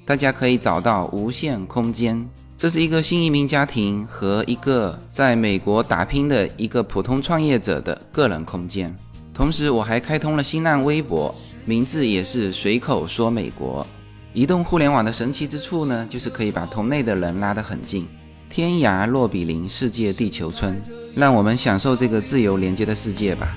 [0.05, 2.25] 大家可以找到无限空间，
[2.57, 8.97] 这是一个新移民家庭和一个在美国打拼的一个普通创业者的个人空间。
[9.37, 11.35] 同时，我还开通了新浪微博，
[11.67, 13.87] 名字也是随口说美国。
[14.33, 18.09] 移动互联网的神奇之处呢，就是可以把同类的人拉得很近，
[18.49, 20.81] 天涯若比邻，世界地球村，
[21.15, 23.55] 让我们享受这个自由连接的世界吧。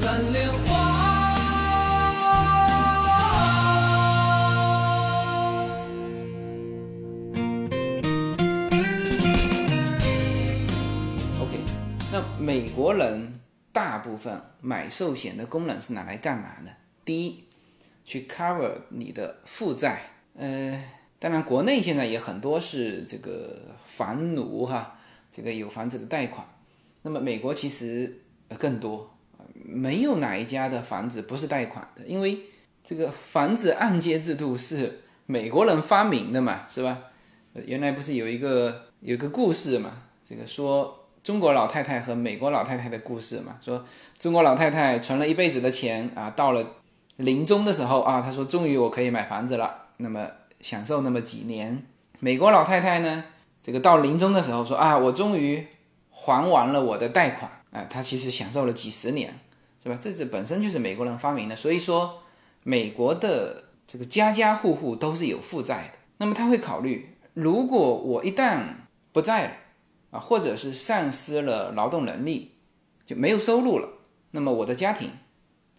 [0.00, 0.88] 蓝莲花。
[11.42, 11.58] OK，
[12.10, 13.34] 那美国人
[13.72, 16.70] 大部分买寿险的功能是拿来干嘛呢？
[17.04, 17.44] 第一。
[18.04, 20.00] 去 cover 你的负债，
[20.34, 20.82] 呃，
[21.18, 24.98] 当然国内现在也很多是这个房奴哈，
[25.30, 26.48] 这个有房子的贷款。
[27.02, 28.22] 那么美国其实
[28.58, 29.14] 更多，
[29.52, 32.44] 没有哪一家的房子不是贷款的，因为
[32.82, 36.98] 这个房子按揭制度是美国人发明的嘛，是吧？
[37.66, 40.97] 原来不是有一个有个故事嘛，这个说
[41.28, 43.84] 中国老太太和美国老太太的故事嘛，说
[44.18, 46.66] 中国老太太存了一辈子的钱啊，到了。
[47.16, 50.26] 临终的时候啊，他说：“终于我可以买房子了，那么
[50.60, 51.84] 享受那么几年。”
[52.18, 53.24] 美国老太太呢，
[53.62, 55.66] 这个到临终的时候说：“啊，我终于
[56.10, 59.38] 还完了我的贷款。”啊，她其实享受了几十年，
[59.82, 59.98] 是吧？
[60.00, 61.54] 这是本身就是美国人发明的。
[61.54, 62.22] 所以说，
[62.62, 65.98] 美国的这个家家户户都是有负债的。
[66.16, 68.60] 那么他会考虑，如果我一旦
[69.12, 69.52] 不在了
[70.10, 72.52] 啊，或者是丧失了劳动能力，
[73.06, 73.88] 就没有收入了，
[74.30, 75.10] 那么我的家庭。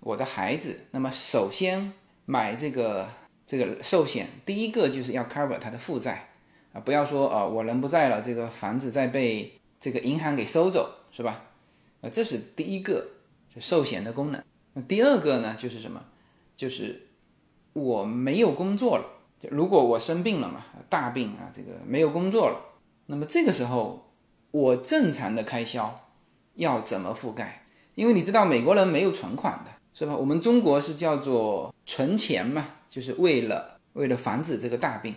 [0.02, 1.92] 我的孩子，那么首先
[2.26, 3.10] 买这个
[3.46, 6.30] 这个寿险，第一个就是要 cover 他的负债
[6.72, 11.44] 啊，不要说啊我人不在了，这个房子再被这个银行给收走，是吧？
[12.02, 13.06] 啊，这是第一个
[13.54, 14.42] 这寿险的功能。
[14.72, 16.02] 那第二个呢，就是什么？
[16.56, 17.08] 就是
[17.74, 19.06] 我没有工作了，
[19.52, 22.58] 如果我生病了嘛，大病啊，这个没有工作了，
[23.08, 24.09] 那么这个时候
[24.52, 26.10] 我正常的开销
[26.56, 27.66] 要怎么覆盖？
[27.96, 29.72] 因为你知道美国人没有存款的。
[29.92, 30.16] 是吧？
[30.16, 35.14] 我们中国是叫做存钱嘛，就是为了为了防止这个大病。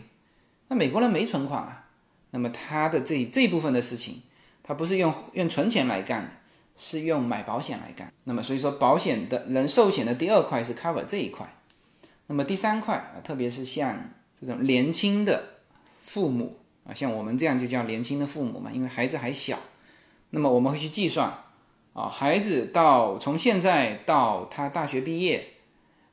[0.66, 1.87] 那美国人没存款啊，
[2.30, 4.22] 那么他的这这部分的事情，
[4.64, 6.30] 他不是用用存钱来干的，
[6.76, 8.12] 是用买保险来干。
[8.24, 11.47] 那么所以说，保险的人寿险的第二块是 cover 这一块。
[12.26, 14.11] 那么第三块啊，特别是像
[14.41, 15.45] 这种年轻的
[16.03, 19.59] 父母啊，像我们这样就叫年轻的父母嘛，因为孩子还小，
[20.30, 21.33] 那么我们会去计算。
[21.95, 25.47] 啊，孩子到从现在到他大学毕业，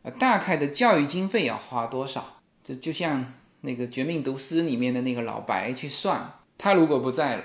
[0.01, 2.41] 呃，大概的教育经费要花多少？
[2.61, 3.26] 这就像
[3.61, 7.43] 那个《绝命毒师》里面的那个老白去算，他如果不在了，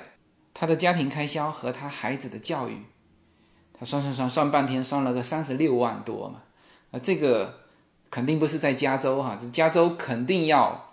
[0.53, 2.83] 他的家庭开销和他孩子的教育，
[3.72, 6.43] 他算算算算半天，算了个三十六万多嘛。
[6.91, 7.61] 啊，这个
[8.11, 10.89] 肯定不是在加州哈，这加州肯定要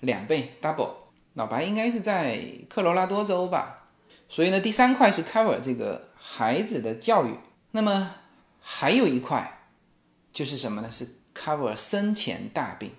[0.00, 0.90] 两倍 double。
[1.34, 3.84] 老白应该是在科罗拉多州吧？
[4.28, 6.10] 所以呢，第三块是 cover 这个。
[6.24, 7.34] 孩子的教育，
[7.72, 8.14] 那么
[8.60, 9.66] 还有一块
[10.32, 10.88] 就是什么呢？
[10.88, 11.04] 是
[11.34, 12.92] cover 生前大病。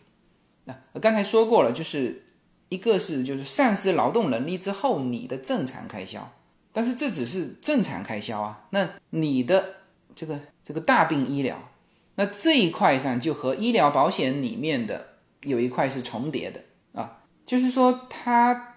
[0.65, 2.25] 那我刚才说过了，就是
[2.67, 6.33] 一个是就是丧失劳动能力之后你的正常开销，
[6.73, 8.67] 但是这只是正常开销啊。
[8.71, 9.77] 那你的
[10.13, 11.57] 这个这个大病医疗，
[12.15, 15.13] 那这一块上就和医疗保险里面的
[15.43, 16.61] 有一块是重叠的，
[17.53, 18.69] 就是说它。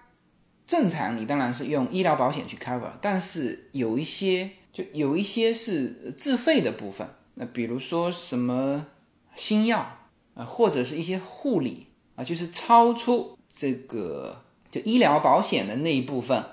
[0.67, 8.85] 正常，你当然是用医疗保险去 cover，但是有一些就有一些是自费的部分，那比如说什么
[9.33, 9.97] 新药
[10.33, 16.43] 啊，或者是一些护理啊，就是超出这个就医疗保险的那一部分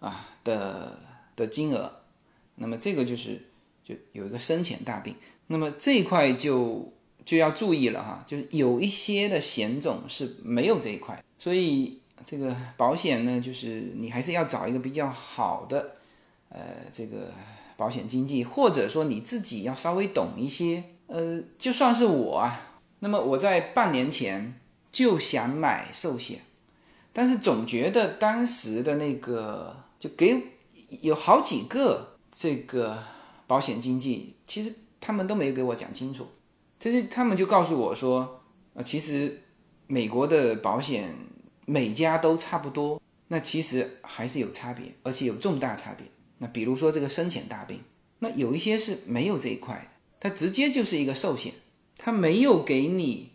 [0.00, 0.98] 啊的
[1.36, 2.00] 的金额，
[2.56, 3.40] 那么这个就是
[3.84, 5.14] 就有一个生前大病，
[5.46, 6.92] 那么这一块就
[7.24, 15.96] 就要注意了哈，就是有一些的险种是没有这一块，所以这个保险呢，就是你还是要找一个比较好的，
[16.50, 16.60] 呃，
[16.92, 17.32] 这个
[17.78, 20.84] 保险经纪，或者说你自己要稍微懂一些。
[21.06, 24.60] 呃，就算是我啊，那么我在半年前
[24.92, 26.40] 就想买寿险，
[27.12, 30.40] 但是总觉得当时的那个就给
[31.00, 33.02] 有好几个这个
[33.46, 36.28] 保险经纪，其实他们都没有给我讲清楚，
[36.78, 38.42] 就是他们就告诉我说，
[38.74, 39.42] 呃，其实
[39.90, 41.12] 美国的保险
[41.66, 46.06] 每家都差不多，那其实还是有差别，而且有重大差别。
[46.38, 47.80] 那比如说这个深浅大病，
[48.20, 49.82] 那有一些是没有这一块的。
[50.20, 51.52] 它直接就是一个寿险，
[51.98, 53.30] 它没有给你，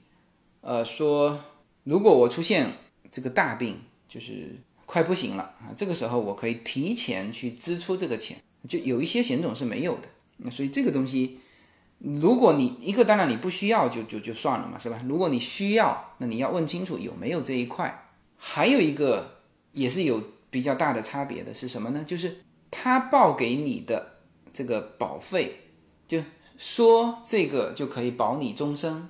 [0.61, 1.43] 呃，说
[1.83, 2.71] 如果我出现
[3.11, 10.03] 这个大病，就是快不行了啊，这个时候我可以提前去支出这个钱，就有一些险种是没有的。
[10.37, 11.39] 那所以这个东西，
[12.05, 15.01] 如果你一个当然你不需要就就就算了嘛，是吧？
[15.07, 18.07] 如果你需要，那你要问清楚有没有这一块。
[18.37, 19.41] 还有一个
[19.73, 22.03] 也是有比较大的差别的是什么呢？
[22.05, 22.37] 就是
[22.69, 24.17] 他报给你的
[24.53, 25.61] 这个保费
[26.07, 26.21] 就。
[26.57, 29.09] 说这个就可以保你终身，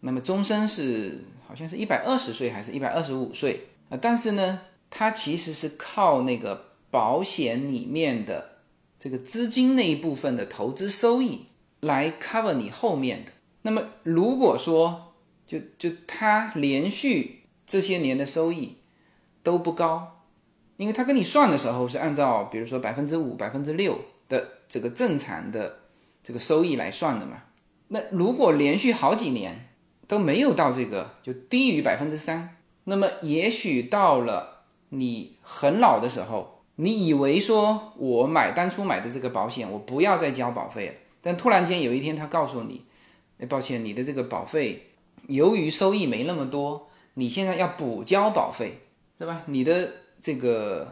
[0.00, 3.96] 那么终身是好像是一百二十岁还是一百二十五岁啊？
[3.98, 4.60] 但是呢，
[4.90, 8.50] 它其实是靠那个保险里面的
[8.98, 11.46] 这个资金那一部分的投资收益
[11.80, 13.32] 来 cover 你后面的。
[13.62, 15.14] 那么如果说
[15.46, 18.76] 就就它连续这些年的收益
[19.42, 20.22] 都不高，
[20.76, 23.98] 因为他跟你算的时候是按照比如说百分之五、百分之六
[24.28, 25.80] 的这个正常的。
[26.20, 27.44] 这个收益来算的嘛？
[27.86, 29.70] 那如果连续好几年
[30.06, 40.94] 都没有到这个，就低于百分之三，那么也许到了你很老的时候，你以为说我买当初买的这个保险，我不要再交保费了，
[41.28, 42.86] 但突然间有一天他告诉你，
[43.38, 44.92] 哎，抱歉，你的这个保费
[45.26, 48.80] 由于收益没那么多，你现在要补交保费，
[49.18, 49.42] 是吧？
[49.44, 50.90] 你的这个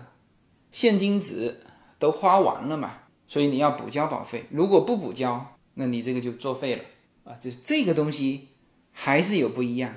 [0.71, 1.59] 现金值
[1.99, 2.99] 都花完了嘛？
[3.27, 6.85] 所以你要补交保费，如果不补交，那你这个就作废了
[7.25, 7.33] 啊！
[7.41, 8.49] 就是这个东西
[8.93, 9.95] 还是有不一样。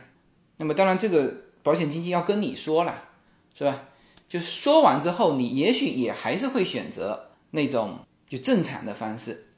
[0.55, 3.09] 那么当然，这个保险经纪要跟你说了，
[3.53, 3.89] 是吧？
[4.29, 9.48] 就说完之后，你也许也还是会选择那种就正常的方式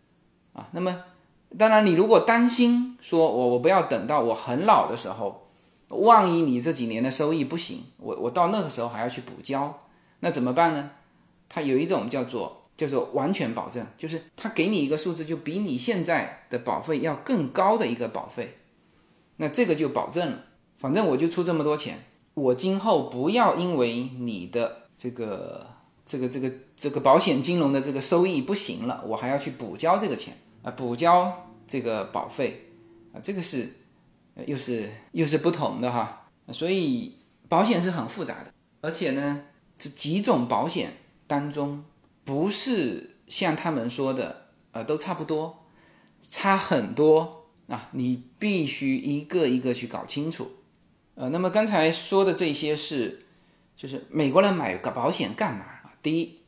[0.53, 0.67] 啊。
[0.71, 1.03] 那么
[1.57, 5.47] 当然，你如果担心说我我不要等到我很老的时候，
[5.89, 9.79] 万一你这几年的收益不行，我我到那个时候还要去补交，
[10.19, 10.91] 那怎么办呢？
[11.49, 12.57] 它有一种叫做。
[12.77, 18.55] 叫做完全保证，就是他给你一个数字，就比你现在的保费要更高的一个保费，
[19.35, 20.43] 那这个就保证了。
[20.79, 25.67] 反正我就出这么多钱，我今后不要因为你的这个
[26.11, 32.65] 这个这个这个保险金融的这个收益不行了，我还要去补交这个钱啊，补交这个保费
[33.13, 33.69] 啊，这个是
[34.45, 36.27] 又是又是不同的哈。
[36.51, 37.15] 所以
[37.47, 38.51] 保险是很复杂的，
[38.81, 39.45] 而且呢，
[39.77, 41.85] 这几种保险当中。
[42.23, 45.65] 不是像他们说的，呃，都差不多，
[46.29, 47.89] 差很多啊！
[47.93, 50.51] 你必须一个一个去搞清楚。
[51.15, 53.25] 呃，那么刚才说的这些是，
[53.75, 55.65] 就是美国人买个保险干嘛？
[56.01, 56.39] 第一，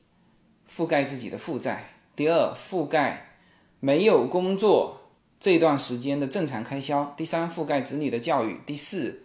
[0.70, 1.78] 覆盖自己的负债；
[2.16, 3.38] 第二，覆盖
[3.80, 9.24] 没有工作这段时间的正常开销；第三，覆盖子女的教育；第四，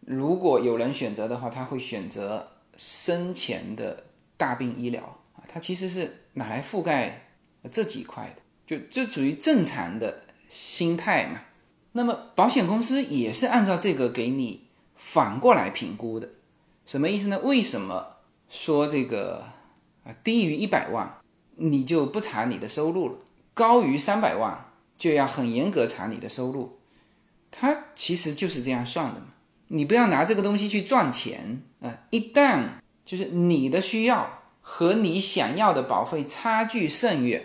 [0.00, 4.04] 如果有人选择的话，他会选择生前的
[4.36, 5.18] 大病医疗。
[5.48, 7.26] 它其实是拿来覆盖
[7.70, 11.42] 这几块的，就这属于正常的心态嘛。
[11.92, 16.30] 那么保险公司也是按照这个给你反过来评估的，
[16.86, 17.40] 什么意思呢？
[17.40, 18.11] 为什么
[18.52, 19.46] 说这个
[20.04, 21.18] 啊低于一百万
[21.56, 23.16] 你就不查你的收入了，
[23.54, 26.78] 高于三百万就要很严格查你的收入？
[27.50, 29.26] 它其实就是这样算的嘛。
[29.68, 32.04] 你不要拿这个东西去赚钱啊！
[32.10, 32.64] 一旦
[33.04, 34.38] 就是你的需要。
[34.64, 37.44] 和你想要的保费差距甚远，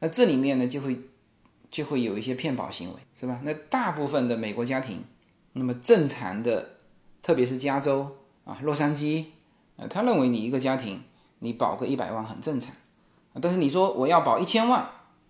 [0.00, 0.98] 那这里面呢就会
[1.70, 3.40] 就会有一些骗保行为，是吧？
[3.44, 5.04] 那大部分的美国家庭，
[5.52, 6.70] 那么正常的，
[7.22, 9.26] 特别是加州啊，洛杉矶，
[9.78, 11.02] 呃，他认为你一个家庭
[11.38, 12.74] 你保个一百万很正常，
[13.40, 14.86] 但是你说我要保一千万，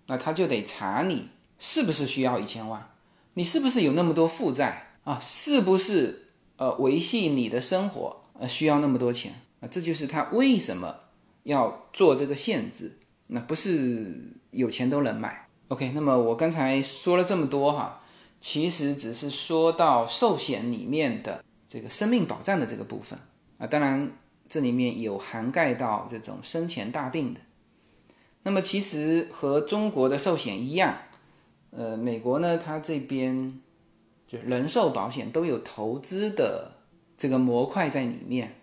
[0.07, 1.29] 那他就得查你
[1.59, 2.91] 是不是需要一千万，
[3.35, 5.21] 你是不是有那么多负债啊？
[5.23, 6.27] 是不是
[6.57, 9.69] 呃维系你的生活呃需要那么多钱啊？
[9.71, 10.97] 这就是他为什么。
[11.45, 15.49] 要做这个限制，那不是有钱都能买。
[15.69, 18.03] OK，那么我刚才说了这么多哈，
[18.39, 23.19] 其实只是说到寿险里面的这个生命保障的这个部分
[23.57, 24.13] 啊，当然
[24.49, 27.41] 这里面有涵盖到这种生前大病的。
[28.45, 30.97] 那么其实和中国的寿险一样，
[31.71, 33.61] 呃，美国呢，它这边
[34.27, 36.73] 就人寿保险都有投资的
[37.17, 38.55] 这个模块在里面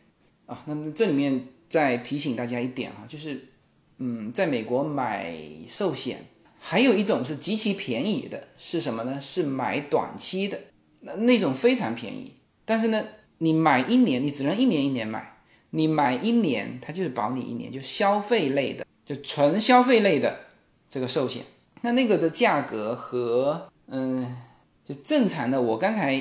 [0.48, 0.64] 啊。
[0.66, 3.50] 那么这里面再提醒大家一点啊，就是
[3.98, 6.26] 嗯，在美国买寿险
[6.60, 9.22] 还有一种是极其便宜的，是什么呢？
[9.22, 10.60] 是买短期的，
[11.02, 12.34] 那那种非常便宜。
[12.64, 13.06] 但是呢，
[13.38, 15.35] 你买一年，你只能一年一年买。
[15.76, 20.40] 你买一年，它就是保你一年，就消费类的，就纯消费类的
[20.88, 21.44] 这个寿险。
[21.82, 24.26] 那那个的价格和嗯，
[24.86, 26.18] 就正常的，我刚才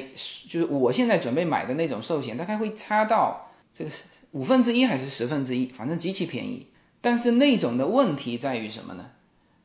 [0.48, 3.90] 就是我现在准备买的那种寿险，大概会差到这个
[4.32, 6.66] 五分之一还是十分之一，反正极其便宜。
[7.00, 9.12] 但是那种的问题在于什么呢？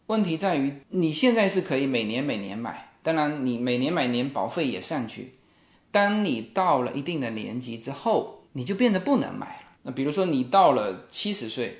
[0.06, 5.34] 问题在于你现在是可以每年每年买，当然你每年每年保费也上去。
[5.92, 9.56] 当你到了一定的年纪之后，你就变得不能买。
[9.84, 11.80] 那比如说你到了七十岁。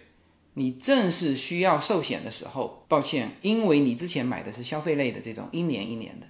[0.56, 6.28] 你正是需要寿险的时候，抱歉，因为你之前买的是消费类的这种一年一年的，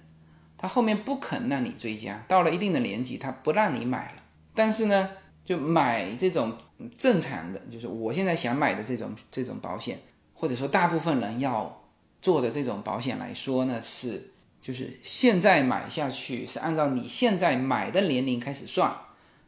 [0.56, 4.22] 他后面不肯让你追加，到了一定的年纪，他不让你买了。
[4.54, 5.10] 但是呢，
[5.44, 6.56] 就买这种
[6.96, 9.98] 正常的，就是我现在想买的这种这种保险，
[10.34, 11.82] 或者说大部分人要
[12.22, 18.94] 做的这种保险来说呢，是就是现在买下去是按照你现在买的年龄开始算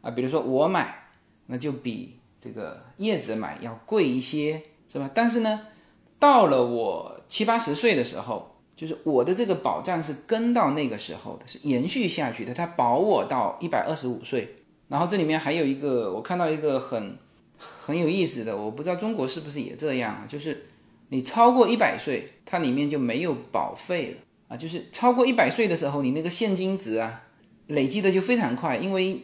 [0.00, 1.01] 啊，比如说我买，
[1.46, 4.62] 那就比这个叶子买要贵一些。
[4.92, 5.10] 是吧？
[5.14, 5.58] 但是呢，
[6.18, 12.52] 到了我七八十岁的时候，就是我的这个保障是跟到那个时候的，是延续下去的。
[12.52, 14.54] 它保我到一百二十五岁。
[14.88, 17.16] 然后这里面还有一个，我看到一个很
[17.56, 20.26] 很有意思的，我不知道中国是不是也这样啊？
[20.28, 20.66] 就是
[21.08, 24.16] 你超过一百岁，它里面就没有保费了
[24.48, 24.56] 啊。
[24.58, 27.22] 就是超过一百岁的时候，你那个现金值啊，
[27.68, 29.22] 累积的就非常快，因为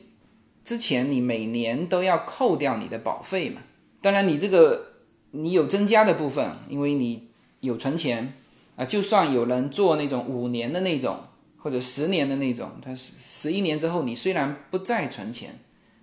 [0.68, 3.62] 之前你每年都要扣掉你的保费嘛。
[4.02, 4.84] 当然你这个。
[5.30, 7.28] 你有增加的部分，因为你
[7.60, 8.32] 有存钱
[8.76, 8.84] 啊。
[8.86, 11.20] 就算有人做那种五年的那种，
[11.58, 15.60] 或者十年的那种，他十十一年之后，你虽然不再存钱，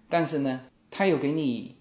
[0.07, 1.75] 但是呢，他有给你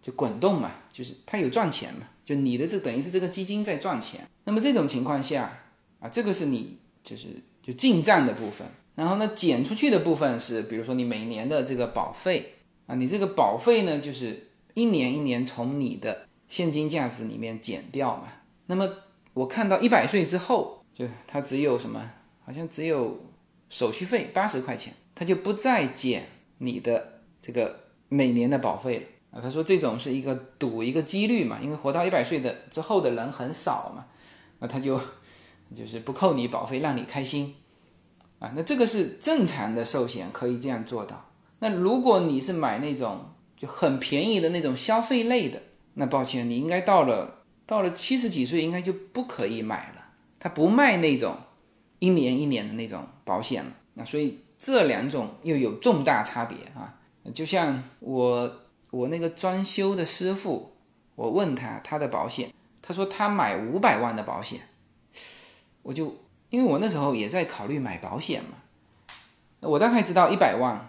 [0.00, 4.20] 就滚动嘛，就是他有赚钱嘛，就你的这等于是这个基金在赚钱。
[4.44, 5.62] 那么这种情况下
[5.98, 7.26] 啊，这个是你就是
[7.60, 12.54] 就进账的部分，然后呢，减出去的部分是，比如说你每年的这个保费
[12.86, 16.26] 啊，你这个保费呢，就是一年一年从你的。
[16.46, 18.28] 现金价值里面减掉嘛，
[18.66, 18.88] 那么
[19.32, 22.10] 我看到一百岁之后，就它只有什么，
[22.44, 23.18] 好像只有
[23.70, 26.28] 手续费八十块钱，它就不再减
[26.58, 29.40] 你的这个每年的保费了啊。
[29.42, 34.06] 他说这种是一个赌一个几率嘛，因为活到一百岁的之后的人很少嘛，
[34.60, 35.00] 那他就
[35.74, 37.54] 就是不扣你保费，让你开心
[38.44, 38.52] 啊。
[38.54, 41.30] 那这个是正常的寿险可以这样做到。
[41.60, 45.62] 那如果你是买那种就很便宜的那种消费类的。
[45.96, 50.06] 那抱歉，你应该到了到了七十几岁，应该就不可以买了。
[50.40, 51.36] 他不卖那种
[52.00, 53.70] 一年一年的那种保险了。
[53.94, 56.98] 那所以这两种又有重大差别啊。
[57.32, 58.52] 就像我
[58.90, 60.72] 我那个装修的师傅，
[61.14, 64.62] 我问他他的保险，他说他买五百万的保险，
[65.84, 66.12] 我就
[66.54, 68.56] 因为我那时候也在考虑买保险嘛，
[69.60, 70.88] 我大概知道一百万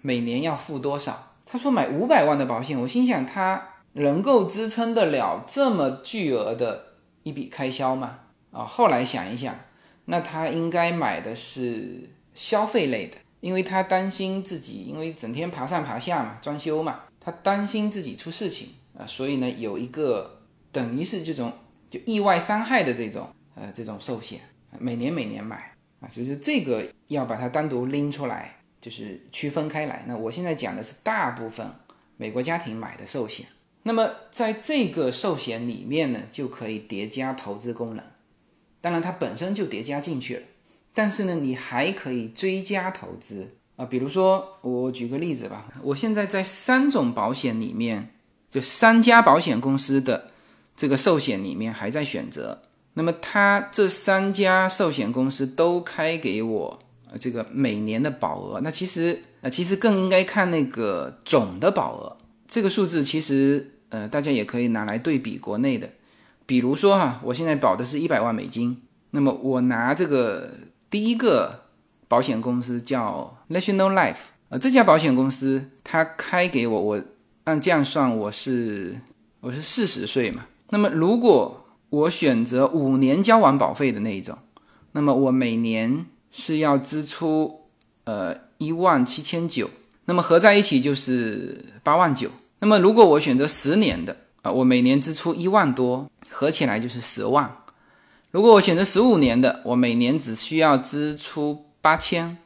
[0.00, 1.34] 每年要付多少。
[1.44, 3.68] 他说买五百万的保险，我心想他。
[3.96, 8.18] 能够支撑得了这么巨额的一笔开销吗？
[8.50, 9.54] 啊，后来想一想，
[10.06, 20.40] 那他应该买的是消费类的，因为他担心自己，因为整天爬上爬下嘛，装修嘛，他担心自己出事情啊，所以呢，有一个
[20.72, 21.52] 等于是这种
[21.88, 24.40] 就意外伤害的这种呃这种寿险，
[24.78, 30.04] 每年每年买啊，所以说这个要把它单独拎出来，就是区分开来。
[30.06, 31.66] 那我现在讲的是大部分
[32.16, 33.46] 美国家庭买的寿险。
[33.82, 38.02] 那么在这个寿险里面呢，就可以叠加投资功能，
[38.80, 40.42] 当然它本身就叠加进去了，
[40.94, 48.14] 但是呢，你还可以追加投资啊，比如说我举个例子吧，我现在在三种保险里面，
[48.50, 50.30] 就三家保险公司的
[50.74, 52.62] 这个寿险里面还在选择，
[52.94, 56.78] 那么它这三家寿险公司都开给我
[57.20, 62.16] 这个每年的保额，那其实呃其实更应该看那个总的保额，
[62.48, 63.70] 这个数字其实。
[63.90, 65.88] 呃，大家也可以拿来对比国内的，
[66.46, 70.50] 比如说哈，我现在保的是一百万美金，那么我拿这个
[70.90, 71.60] 第一个
[72.08, 74.16] 保险公司叫 National Life，
[74.48, 77.04] 呃，这家保险公司它开给我，我
[77.44, 78.98] 按这样算，我是
[79.38, 81.63] 我是四十岁嘛，那么如果
[81.94, 84.36] 我选择五年交完保费的那一种，
[84.92, 87.60] 那么我每年是要支出
[88.04, 89.70] 呃一万七千九，
[90.06, 92.28] 那么合在一起就是八万九。
[92.58, 97.54] 那么，如果我选择十年的啊，我每年支出一万多，合起来就是十万。
[98.30, 102.38] 如果我选择十五年的，我每年只需要支出八千，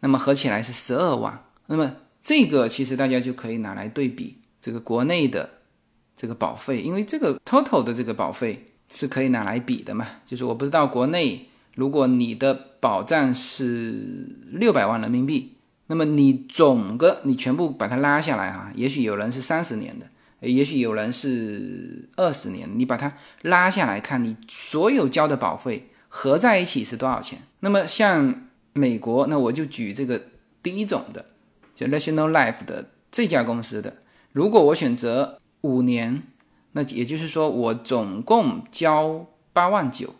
[0.00, 1.44] 那么合起来是十二万。
[1.66, 1.92] 那么
[2.22, 5.48] 这个其实大家就可以拿来对比这个国内的
[6.16, 10.06] 这个保费，因为这个 total 的这个保费是可以拿来比的嘛。
[10.26, 15.54] 就是我不知道国内，如果你的保障是六百万人民币，
[15.86, 20.06] 那么你总个你全部把它拉下来哈，也许有人是三十年的。
[20.40, 23.12] 也许有人是二十年，你把它
[23.42, 27.40] 拉下来看，你所有交的保费合在一起是多少钱？
[27.60, 30.22] 那么像美国，那我就举这个
[30.62, 31.26] 第一种的，
[31.74, 33.98] 就 National Life 的这家公司的，
[34.32, 36.22] 如果我选择五年，
[36.72, 40.14] 那也就是说我总共交八万九，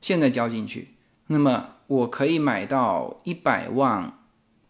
[0.00, 0.94] 现在交进去，
[1.28, 4.18] 那么我可以买到一百万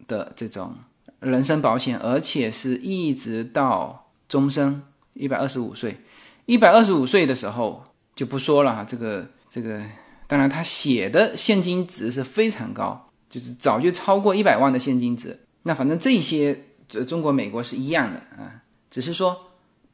[0.06, 0.74] 的这种
[1.20, 4.02] 人身保险，而且是一直到。
[4.26, 5.98] 终身一百二十五岁，
[6.46, 7.84] 一百二十五岁的时候
[8.16, 8.82] 就不说了哈。
[8.82, 9.80] 这个这个，
[10.26, 15.38] 当然他写的现金值是非常高，就是早就超过一百万的现金值。
[15.64, 16.58] 那反正这些
[16.88, 19.38] 这中国美国是一样的啊，只是说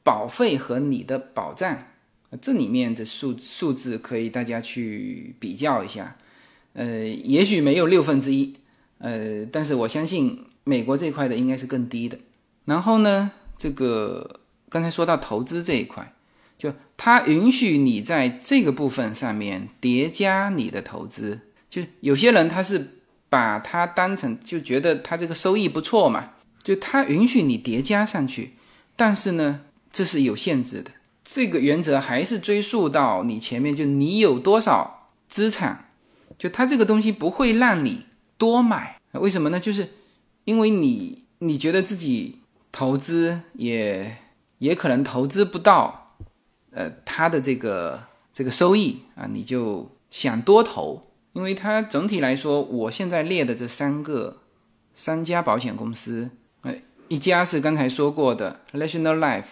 [0.03, 1.86] 保费和你的保障
[2.40, 6.16] 这里面的数数字可以大家去比较一下。
[6.72, 8.57] 呃，也许没有六分之一，
[8.98, 12.18] 呃，但是我相信美国这块的应该是更低的。
[12.64, 13.32] 然后呢？
[13.59, 14.40] 这个
[14.70, 16.14] 刚才说到投资这一块，
[16.57, 21.40] 就它允许你在这个部分上面叠加你的投资。
[21.68, 26.30] 就有些人他是把它当成就觉得它这个收益不错嘛，
[26.62, 28.53] 就它允许你叠加上去。
[28.96, 29.61] 但是呢，
[29.93, 30.91] 这是有限制的。
[31.24, 35.88] 这个原则还是追溯到你前面，就你有多少资产，
[36.38, 39.01] 就它这个东西不会让你多买。
[39.12, 39.61] 为什么呢？
[39.61, 39.88] 就是
[40.45, 42.36] 因为你你觉得自己。
[42.72, 44.16] 投资也
[44.59, 46.07] 也可能投资不到，
[46.70, 48.01] 呃，它的这个
[48.32, 54.43] 这个收益啊，你就想多投，因为它整体来说，我现在列的这三个
[54.95, 56.30] 三家保险公司，
[56.62, 59.47] 哎，一家是刚才说过的 National Life，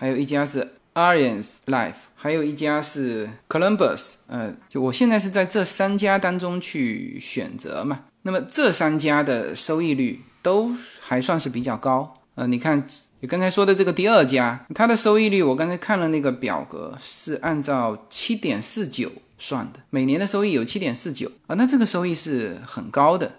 [0.00, 12.14] 还有一家是 Allianz Life，还有一家是 Columbus，呃，就我现在是在这三家当中去选择嘛，那么这三家的收益率都还算是比较高。
[12.34, 12.82] 呃，你看，
[13.20, 23.32] 你刚才说的这个第二家，它的收益率，我刚才看了那个表格，是按照七点四九算的，每年的收益有七点四九啊，那这个收益是很高的，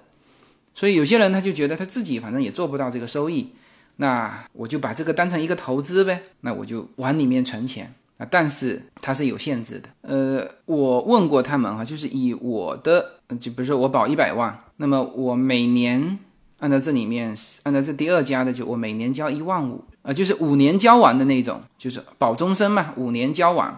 [0.75, 3.49] 所以有些人他就觉得他自己反正也做不到这个收益，
[4.01, 16.19] 那我就把这个当成一个投资呗，那我就往里面存钱啊，但是它是有限制的，呃，我问过他们哈，就是以我的，就比如说我保一百万，那么我每年。
[16.61, 23.75] 按照这里面，按照这第二家的，就我每年交一万五，呃，就是五年交完的那种，就是保终身嘛，五年交完。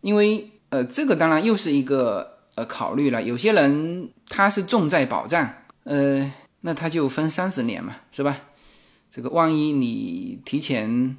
[0.00, 5.50] 因为呃，这个当然又是一个呃考虑了，有些人他是重在保障，
[5.82, 8.38] 呃，那他就分三十年嘛，是吧？
[9.18, 11.16] 这个万一你提前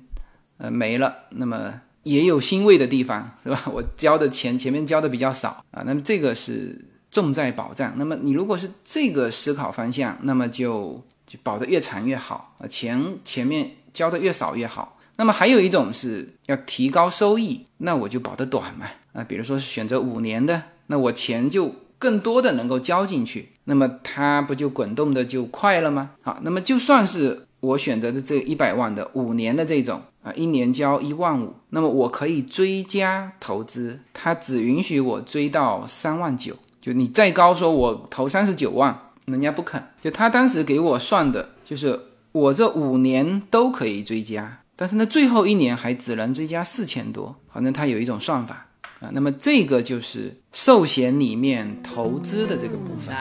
[0.57, 3.61] 呃没了，那么也有欣慰的地方， 是吧？
[3.73, 6.85] 我交的钱前面交的比较少啊，那么这个是。
[7.11, 14.99] 重在保障，那么你如果是这个思考方向，那么就就保的越长越好啊，钱前面交的越少越好。
[15.15, 26.11] 那么还有一种是要提高收益，那我就保的短嘛啊，比如说是选择五年的，那我钱就更多的能够交进去，那么它不就滚动的就快了吗？
[26.21, 36.55] 好，那么就算是我选择的这一百万的五年的这种啊，一年交一万五，那么我可以追加投资，它只允许我追到三万九。
[36.81, 39.83] 就你再高，说我投三十九万，人家不肯。
[40.01, 41.99] 就他当时给我算的，就是
[42.31, 47.35] 我这五年都可以追加，但是呢，最后一年还只能追加四千多。
[47.53, 48.67] 反正他有一种算法。
[48.99, 53.15] 啊，那么这个就是寿险里面投资的这个部分。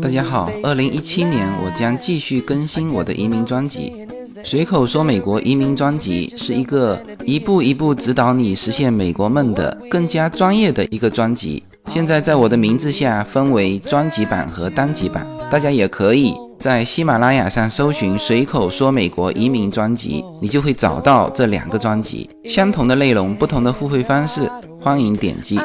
[0.00, 4.08] 大家好，二零一七年我将继续更新我的移民专辑。
[4.42, 11.62] 随口说美国移民专辑是一个一步一步指导你实现美国梦的更加专业的一个专辑。
[11.88, 25.56] 现在在我的名字下分为专辑版和单集版，大家也可以在喜马拉雅上搜寻“随口说美国移民专辑”，你就会找到这两个专辑，相同的内容，不同的付费方式，欢迎点击。
[25.58, 25.64] 好，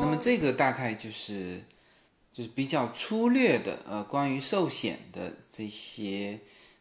[0.00, 1.60] 那么这个大概就是。
[2.34, 6.40] 就是比较粗略的，呃，关于寿险的这些，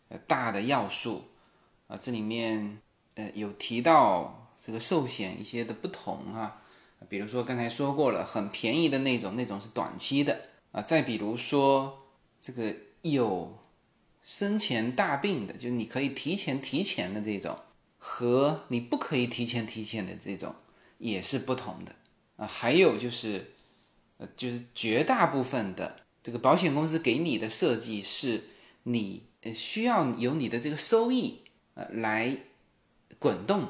[0.09, 1.25] 呃大的要素。
[1.87, 2.79] 啊，这里面
[3.13, 6.59] 呃有提到这个寿险一些的不同啊，
[7.07, 10.41] 比如说刚才说过了，很便宜的那种，那种是短期的。
[10.71, 11.99] 啊，再比如说
[12.41, 13.59] 这个有
[14.23, 17.59] 生前大病的，就你可以提前提前的这种，
[17.99, 20.55] 和你不可以提前提前的这种
[20.97, 21.93] 也是不同的。
[22.37, 23.53] 啊，还有就是
[24.17, 28.45] 呃就是绝大部分的这个保险公司给你的设计是
[28.83, 31.41] 你需要有你的这个收益
[31.73, 32.37] 呃来
[33.19, 33.67] 滚动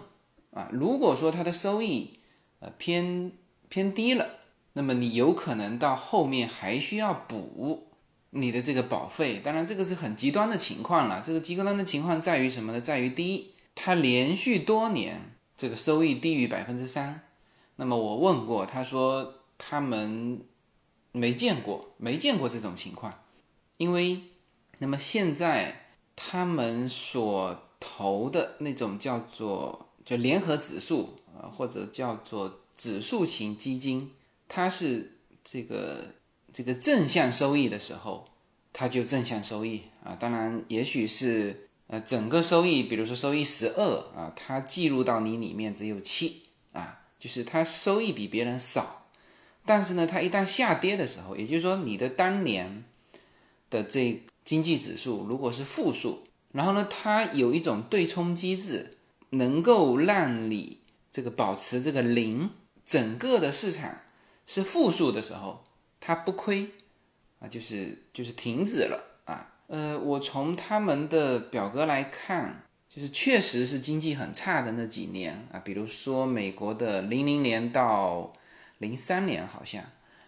[0.52, 2.20] 啊，如果说它的收益
[2.60, 3.32] 呃偏
[3.70, 4.38] 偏低了，
[4.74, 7.88] 那么你有可能到后面还需要补
[8.30, 9.42] 你的这个保费。
[9.44, 11.22] 当然，这个是很极端的情况了。
[11.26, 12.82] 这个极端的情况在于什么呢？
[12.82, 17.22] 在于第一，它连续多年这个收益低于百分之三。
[17.76, 20.42] 那么我问过，他说他们
[21.12, 23.24] 没见过，没见过这种情况，
[23.78, 24.22] 因为
[24.80, 34.12] 那么现在他们所投的那种叫做就联合指数啊，或者叫做指数型基金，
[34.48, 36.14] 它是这个
[36.52, 38.28] 这个正向收益的时候，
[38.72, 40.16] 它就正向收益啊。
[40.16, 47.00] 当然，也许是呃整个收益，比如说收益十二啊，它计入到你里面只有七啊。
[47.20, 49.03] 就是它收益比别人少，
[49.66, 52.84] 但是呢，它一旦下跌的时候，也就是说你的当年
[53.70, 58.98] 的这经济指数如果是负数，然后呢，它有一种对冲机制，
[59.30, 60.80] 能够让你
[61.12, 62.50] 这个保持这个零，
[62.86, 64.02] 整个的市场
[64.46, 65.64] 是负数的时候，
[66.00, 66.70] 它不亏
[67.40, 69.54] 啊，就是就是停止了啊。
[69.68, 72.60] 呃，我从他们的表格来看。
[72.96, 78.32] 就是确实是经济很差的那几年啊，比如说美国的零零年到
[78.84, 79.82] 零三年好像，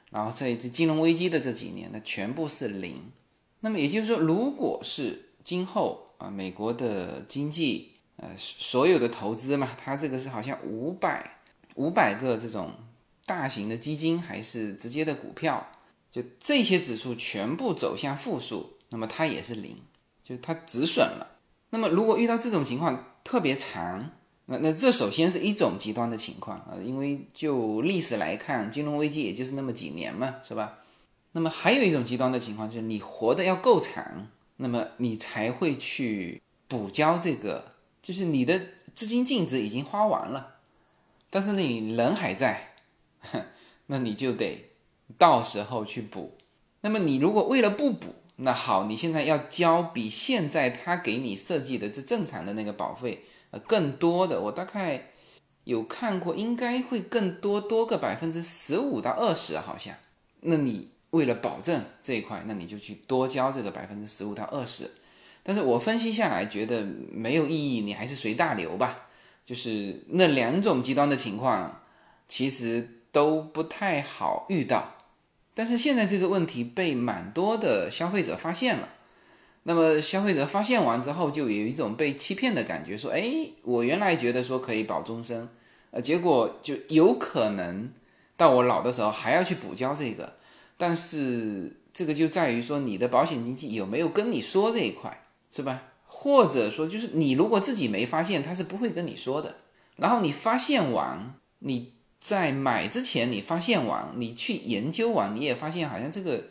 [0.10, 3.12] 然后在这金融危机的这几年，那全部是零。
[3.60, 11.39] 那么也就是说，如果是今后啊，美国的经济呃所有的投资嘛，它这个是好像五百
[11.76, 12.72] 五百个这种
[13.26, 15.68] 大型的基金，还是直接的股票，
[16.12, 19.78] 就这些指数全部走向负数，那么它也是零，
[20.24, 21.39] 就它止损了。
[21.72, 24.12] 那么，如果遇到这种情况特别长，
[24.47, 30.79] 那那这首先是一种极端的情况啊，因为就历史来看，金融危机也就是那么几年嘛，是吧？
[31.31, 34.27] 那么还有一种极端的情况就是你活得要够长，
[34.57, 38.61] 那么你才会去补交这个，就是你的
[38.93, 40.55] 资金净值已经花完了，
[41.29, 42.75] 但是你人还在，
[43.87, 44.69] 那你就得
[45.17, 46.37] 到时候去补。
[46.81, 53.25] 那么你如果为了不补，那好，你现在要交比现在他给你设计的这正常的那个保费
[53.60, 55.12] 更多的，我大概
[55.64, 59.95] 有看过，应该会更多多个百分之十五到二十，好像。
[60.41, 64.91] 那你为了保证这一块，那你就去多交这个百分之十五到二十。
[65.43, 69.08] 但是我分析下来觉得没有意义，你还是随大流吧。
[69.43, 71.82] 就是那两种极端的情况，
[72.28, 74.95] 其实都不太好遇到。
[75.53, 78.89] 但是现在这个问题被蛮多的消费者发现了，
[79.68, 85.49] 那么消费者发现完之后，就有一种被欺骗的感觉，说：“哎，我原来觉得说可以保终身，
[85.91, 87.91] 呃，结果就有可能
[88.38, 90.34] 到我老的时候还要去补交这个。
[90.78, 95.84] 但是这个就在于说你的保险经纪有没有跟你说这一块，是吧？
[96.05, 99.55] 或者说就是你如果自己没发现，他是不会跟你说的。
[99.97, 101.93] 然后你发现完，你。
[102.18, 106.45] 在买之前，你发现完，你去研究完，你也发现好像这个，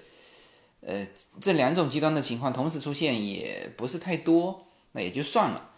[0.86, 1.06] 呃，
[1.40, 5.70] 这两种极端的情况同时出现也不是太多，那也就算了。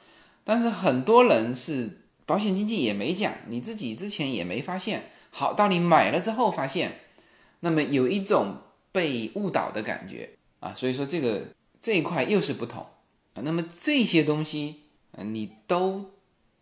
[0.44, 7.00] 但是很多人是保险经纪也没讲，你自己之前也没发现，好到你买了之后发现，
[7.61, 8.57] 那么有一种
[8.92, 10.30] 被误导的感觉
[10.61, 11.48] 啊，所以说这个
[11.80, 12.84] 这一块又是不同
[13.34, 13.42] 啊。
[13.42, 14.82] 那么这些东西，
[15.12, 16.11] 嗯，你都。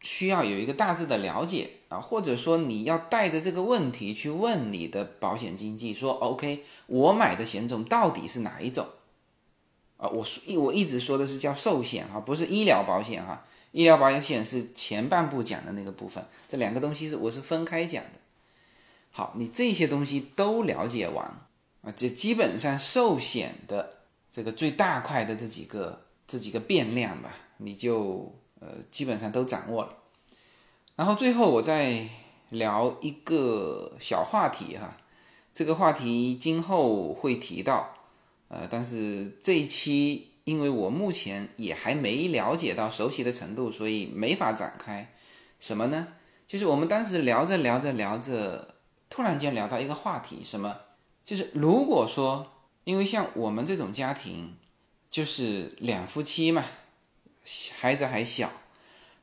[0.00, 8.86] 需要有一个大致的了解啊，或者说你要带着这个问题去问你的保险经纪，说 OK，我买的险种到底是哪一种？
[9.96, 18.10] 啊，我说一我一直说的是叫寿险哈，不是医疗保险哈，医疗保险是前半部讲的那个部分，这两个东西是我是分开讲的。
[19.12, 21.24] 好，你这些东西都了解完
[21.82, 23.98] 啊，这基本上寿险的
[24.30, 28.34] 这个最大块的这几个这几个变量吧，你就。
[28.60, 29.94] 呃，基本上都掌握了。
[30.96, 32.06] 然后最后我再
[32.50, 34.96] 聊一个小话题哈，
[35.52, 37.94] 这个话题今后会提到，
[38.48, 45.12] 呃，但是这一期因为我目前也还没了解到熟悉的程度，所以没法展开。
[45.58, 46.08] 什么呢？
[46.46, 48.76] 就是我们当时聊着聊着聊着，
[49.10, 50.76] 突然间聊到一个话题，什么？
[51.24, 52.52] 就是如果说，
[52.84, 54.54] 因为像我们这种家庭，
[55.10, 56.64] 就是两夫妻嘛。
[57.78, 58.50] 孩子还小，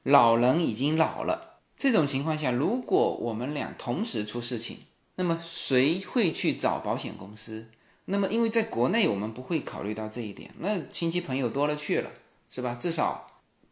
[0.04, 1.51] 老人已经老了。
[1.82, 4.78] 这种情况下，如果我们俩同时出事情，
[5.16, 7.70] 那么谁会去找保险公司？
[8.06, 12.12] 那么因为在国内我们不会考虑到这一点，那亲戚朋友多了去了，
[12.52, 12.76] 是吧？
[12.76, 13.26] 至少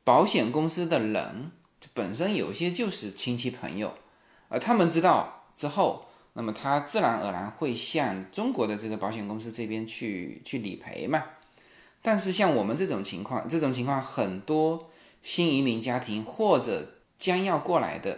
[0.04, 1.52] 保险公司的人
[1.94, 3.94] 本身有些就是亲戚朋友，
[4.48, 11.24] 而他们知道之后，那么他自然而然会向中国的这个保险公司这边去去理赔嘛。
[12.02, 14.90] 但是像我们这种情况，这种情况很多
[15.22, 18.18] 新移民家庭或者将要过来的，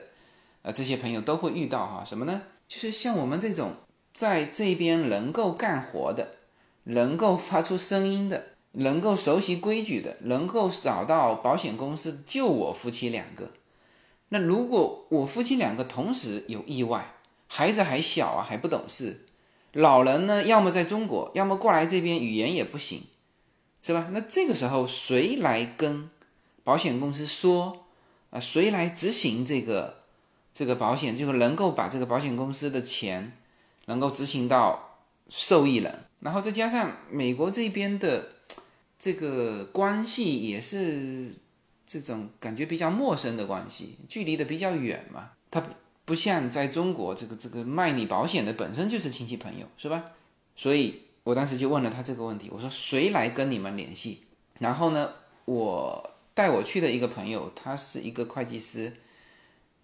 [0.62, 2.44] 呃，这些朋友都会遇到哈，什么呢？
[2.68, 3.74] 就是像我们这种
[4.14, 6.36] 在这边能够干活的，
[6.84, 13.50] 能够发出声音的，能够熟悉规矩的，能够找到保险公司救我夫妻两个。
[14.30, 17.16] 那如果我夫妻两个同时有意外，
[17.48, 19.26] 孩子还小啊，还不懂事，
[19.74, 23.04] 老人呢，要么在中国，要么过来这边，语言也不行。
[23.84, 24.10] 是吧？
[24.12, 26.08] 那这个时候谁来跟
[26.64, 27.81] 保险公司说
[28.32, 28.40] 啊？
[28.40, 30.00] 谁来执行这个
[30.52, 31.16] 这个保险？
[31.16, 33.38] 就是能够把这个保险公司的钱
[33.86, 34.98] 能够执行到
[35.30, 38.28] 受益人，然后再加上美国这边的
[38.98, 41.32] 这个关系也是
[41.86, 45.30] 这种感觉比较陌生的关系，距离的比较远嘛。
[45.52, 45.64] 它
[46.04, 50.04] 不像在中国，这个这个卖你保险的本身就是亲戚朋友，是吧？
[50.56, 51.04] 所以。
[51.24, 54.24] 我当时就问了他这个问题，我说谁来跟你们联系？
[54.58, 55.08] 然后呢，
[55.46, 56.11] 我
[56.42, 58.94] 带我去的一个朋友，他是一个会计师，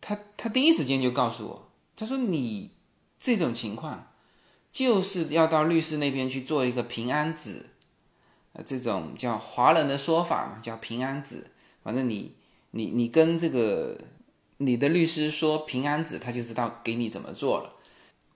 [0.01, 2.71] 他他第一时间就告诉我，他说你
[3.19, 4.11] 这种情况
[4.71, 7.67] 就是要到律师那边去做一个平安纸，
[8.53, 11.45] 呃，这种叫华人的说法嘛，叫平安纸。
[11.83, 12.33] 反正你
[12.71, 13.95] 你你跟这个
[14.57, 17.73] 你的律师说平安纸，他就知道给你怎么做了。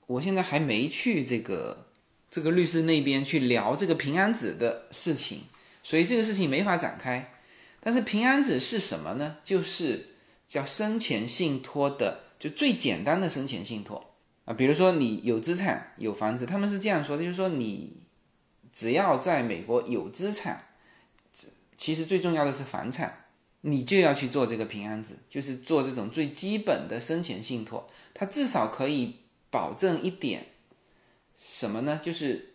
[0.05, 1.88] 我现在还没去这个。
[2.34, 5.39] 这个律师那边去聊这个平安纸的事情，
[5.84, 7.34] 所以这个事情没法展开。
[7.82, 9.38] 但是平安纸是什么呢？
[9.44, 10.16] 就是
[10.48, 14.14] 叫生前信托的，就最简单的生前信托
[14.46, 14.54] 啊。
[14.54, 17.98] 比如说你有资产有房子，他们是这样说的，就是说你
[18.72, 20.68] 只要在美国有资产，
[21.78, 23.26] 其实最重要的是房产，
[23.62, 29.18] 你就要去做这个平安纸，就是做这种最基本的生前信托，它至少可以
[29.50, 30.46] 保证一点。
[31.44, 32.00] 什么呢？
[32.04, 32.54] 就是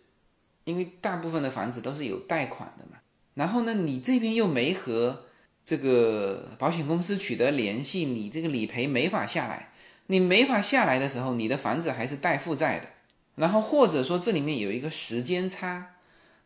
[0.63, 2.96] 因为大部分的房子都是有贷款的嘛，
[3.37, 5.25] 然后呢，你这边又没和
[5.63, 9.71] 这个保险公司取得联系，你这个理赔没法下来，
[10.07, 12.87] 你没法下来的时候，你的房子还是带负债的，
[13.35, 15.93] 然后或者说这里面有一个时间差，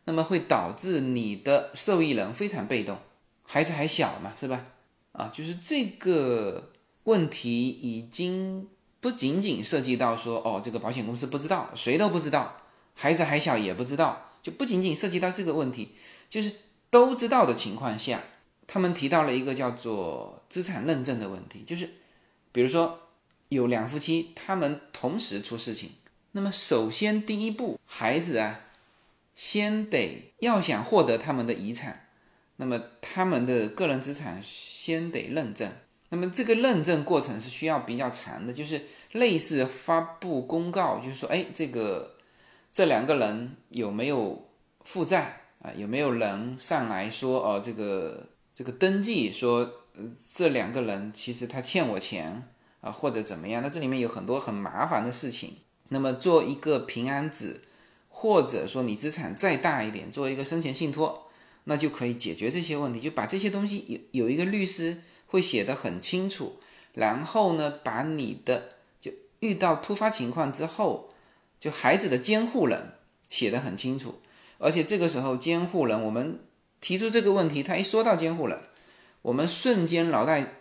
[0.04, 2.98] 那么会导致你的受益人非常被动，
[3.42, 4.66] 孩子还小嘛，是吧？
[5.12, 6.72] 啊，就是这个
[7.04, 8.68] 问题已经。
[9.02, 12.56] 不仅仅涉及到说哦，这个保险公司不知道，谁都不知道，
[12.94, 15.96] 孩子还小也不知道，就不仅仅涉及到这个问题，
[16.30, 16.52] 就是
[16.92, 18.20] 都知道的情况下，
[18.66, 21.88] 他们提到了一个叫做资产认证的问题，就是
[22.52, 23.08] 比如说
[23.48, 25.92] 有两夫妻，他们同时出事情，
[26.32, 28.60] 那么首先第一步，孩子啊，
[29.34, 32.08] 先得要想获得他们的遗产，
[32.56, 35.72] 那么他们的个人资产先得认证。
[36.10, 38.82] 那么这个认证过程是需要比较长的，就是
[39.12, 42.16] 类似发布公告，就是说，哎，这个
[42.70, 44.46] 这两个人有没有
[44.84, 45.72] 负债啊？
[45.76, 49.70] 有没有人上来说，哦，这个这个登记说，
[50.34, 52.48] 这两个人其实他欠我钱
[52.80, 53.62] 啊，或者怎么样？
[53.62, 55.56] 那这里面有很多很麻烦的事情。
[55.88, 57.62] 那么做一个平安纸，
[58.08, 61.30] 或者说你资产再大一点，做一个生前信托，
[61.64, 64.98] 那就可以解决这些问题，就把这些东西有有一个律师。
[65.32, 66.60] 会写的很清楚，
[66.92, 69.10] 然后呢，把你的就
[69.40, 71.08] 遇到突发情况之后，
[71.58, 72.92] 就孩子的监护人
[73.30, 74.20] 写的很清楚，
[74.62, 76.38] 而且这个时候监护人，我们
[76.80, 78.60] 提出这个问题，他一说到监护人，
[79.22, 80.54] 我们瞬间脑袋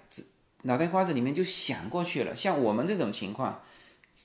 [0.64, 2.36] 脑袋瓜子里面就想过去了。
[2.36, 3.62] 像我们这种情况，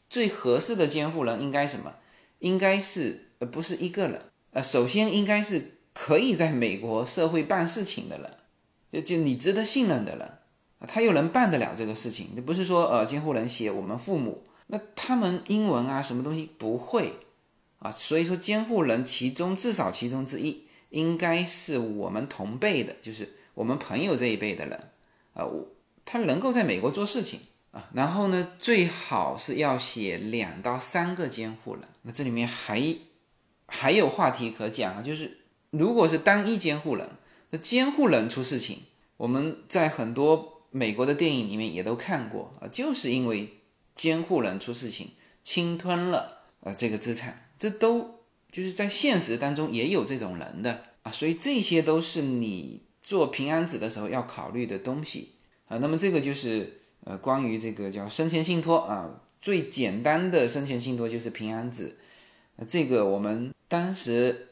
[0.08, 1.94] 最合适的监护人应该什么？
[2.38, 4.20] 应该是呃不是一个人，
[4.52, 8.30] 呃首先应该是可以在美国社会办事情的人。
[8.92, 10.38] 就就你值得信任的人，
[10.88, 17.12] 他又能办得了这个事情，不是说呃监护人写我们父母，那他们英文啊什么东西不会
[17.86, 24.90] 啊，所以说监护人其中至少其中之一应该是我们同辈的，就是我们朋友这一辈的人
[25.34, 25.68] 啊，我
[26.04, 32.96] 他能够在美国做事情啊，然后呢最好是要写两到三个监护人，那这里面还
[33.66, 35.38] 还有话题可讲啊，就是
[35.70, 37.08] 如果是单一监护人。
[37.50, 38.80] 那监护人出事情，
[39.16, 43.60] 我们在很多美国的电影里面也都看过啊，就是因为
[43.94, 45.10] 监护人出事情，
[45.44, 48.20] 侵吞了呃这个资产，这都
[48.52, 55.32] 就是在现实当中也有这种人的啊，所以这些都是你做平安纸的时候要考虑的东西
[55.68, 55.78] 啊。
[55.78, 61.96] 那么这个就是呃关于这个叫生前信托啊，最简单的生前信托就是平安纸。
[62.56, 64.48] 那这个我们当时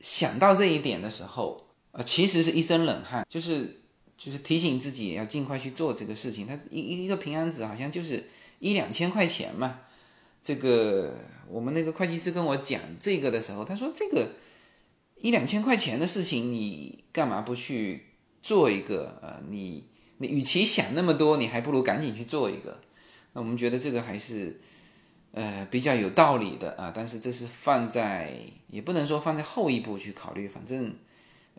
[0.00, 3.80] 想到这一点的时候啊，其实是一身冷汗，就是
[4.16, 6.46] 就是提醒自己要尽快去做这个事情。
[6.46, 8.28] 它一一个平安纸好像就是
[8.60, 9.80] 一两千块钱嘛。
[10.42, 11.14] 这个
[11.50, 14.36] 我们那个会计师跟我讲这个的时候，他说这个
[15.16, 18.04] 一两千块钱的事情，你干嘛不去
[18.42, 19.18] 做一个？
[19.20, 19.84] 呃，你
[20.18, 22.80] 你与其想那么多，你还不如赶紧去做一个。
[23.32, 24.60] 那我们觉得这个还是
[25.32, 26.92] 呃比较有道理的啊。
[26.94, 28.32] 但是这是放在
[28.68, 30.94] 也不能说放在后一步去考虑，反正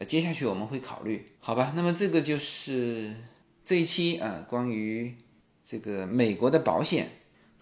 [0.08, 1.74] 接下去我们会考虑，好吧？
[1.76, 3.16] 那么这个就是
[3.64, 5.16] 这一期啊关于
[5.62, 7.10] 这个美国的保险。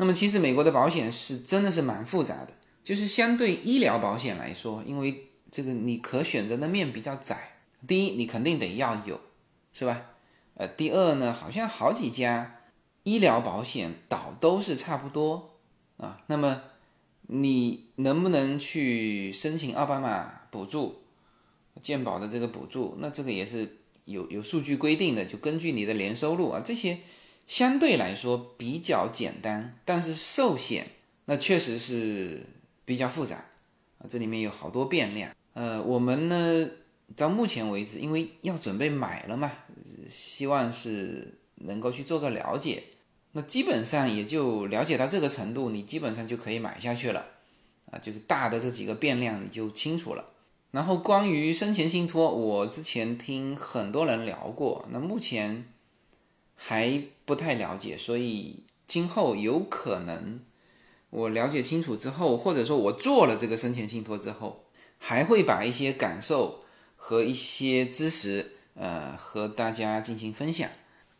[0.01, 7.57] 那么其实美国的保险是真的是蛮复杂的，就是相对医疗保险来说，因为这个你可选择的面比较窄。
[7.85, 9.19] 第一，你肯定得要有，
[9.73, 10.01] 是吧？
[10.53, 12.61] 呃，第二呢，好像好几家
[13.03, 15.57] 医疗保险倒都是差不多
[15.97, 16.21] 啊。
[16.27, 16.61] 那么
[17.27, 21.03] 你能不能去申请奥巴马补助、
[21.81, 22.95] 健保的这个补助？
[22.99, 26.99] 那这个也是有有数据规定的，就根据你的年收入啊这些。
[27.49, 30.85] 相对来说比较简单，但是寿险
[31.25, 32.45] 那确实是
[32.85, 33.37] 比较复杂
[33.97, 35.35] 啊，这里面有好多变量。
[35.55, 36.69] 呃，我们呢
[37.15, 39.51] 到目前为止，因为要准备买了嘛，
[40.07, 42.83] 希望是能够去做个了解。
[43.31, 47.25] 那基本上也就了解到这个程度，你基本上就可以买下去了
[47.89, 50.23] 啊，就是大的这几个变量你就清楚了。
[50.69, 55.65] 然后关于生前信托，我之前听很多人聊过，那目前。
[56.61, 60.41] 还不太了解，所以今后有可能
[61.09, 64.65] 我了解清楚之后，或者说我做了这个生前信托之后，
[64.97, 66.59] 还会把一些感受
[66.97, 70.69] 和一些知识，呃，和大家进行分享，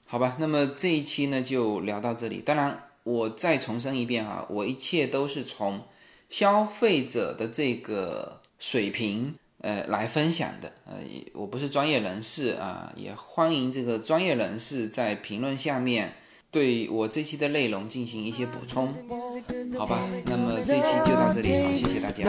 [0.05, 0.35] 好吧？
[0.39, 2.41] 那么这一期呢就聊到这里。
[2.41, 5.87] 当然，我再重申一遍啊，我一切都是从
[6.29, 9.35] 消费者的这个水平。
[9.62, 10.95] 呃，来分享的，呃，
[11.34, 16.14] 我不是专业人士啊，也欢迎这个专业人士在评论下面
[16.49, 18.93] 对我这期的内容进行一些补充，
[19.78, 19.99] 好吧？
[20.26, 22.24] 那么这期就到这里，好，谢谢大家。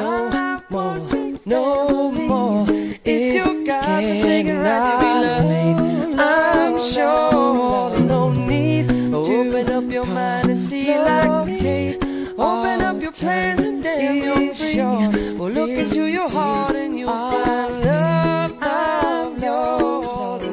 [13.10, 15.36] Your plans and then you're free.
[15.36, 18.58] Well, look into your heart and you'll find love.
[18.60, 20.44] I'm yours.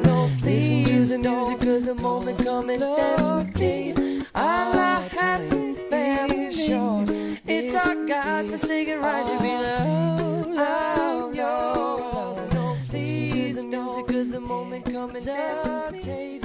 [0.42, 4.24] Listen to the music of the moment, come and dance with me.
[4.34, 7.08] I love happy family short.
[7.46, 11.36] It's our God-forsaken right to be loved.
[11.36, 12.38] Yours.
[12.92, 16.40] Listen to the music of the moment, come and dance with me.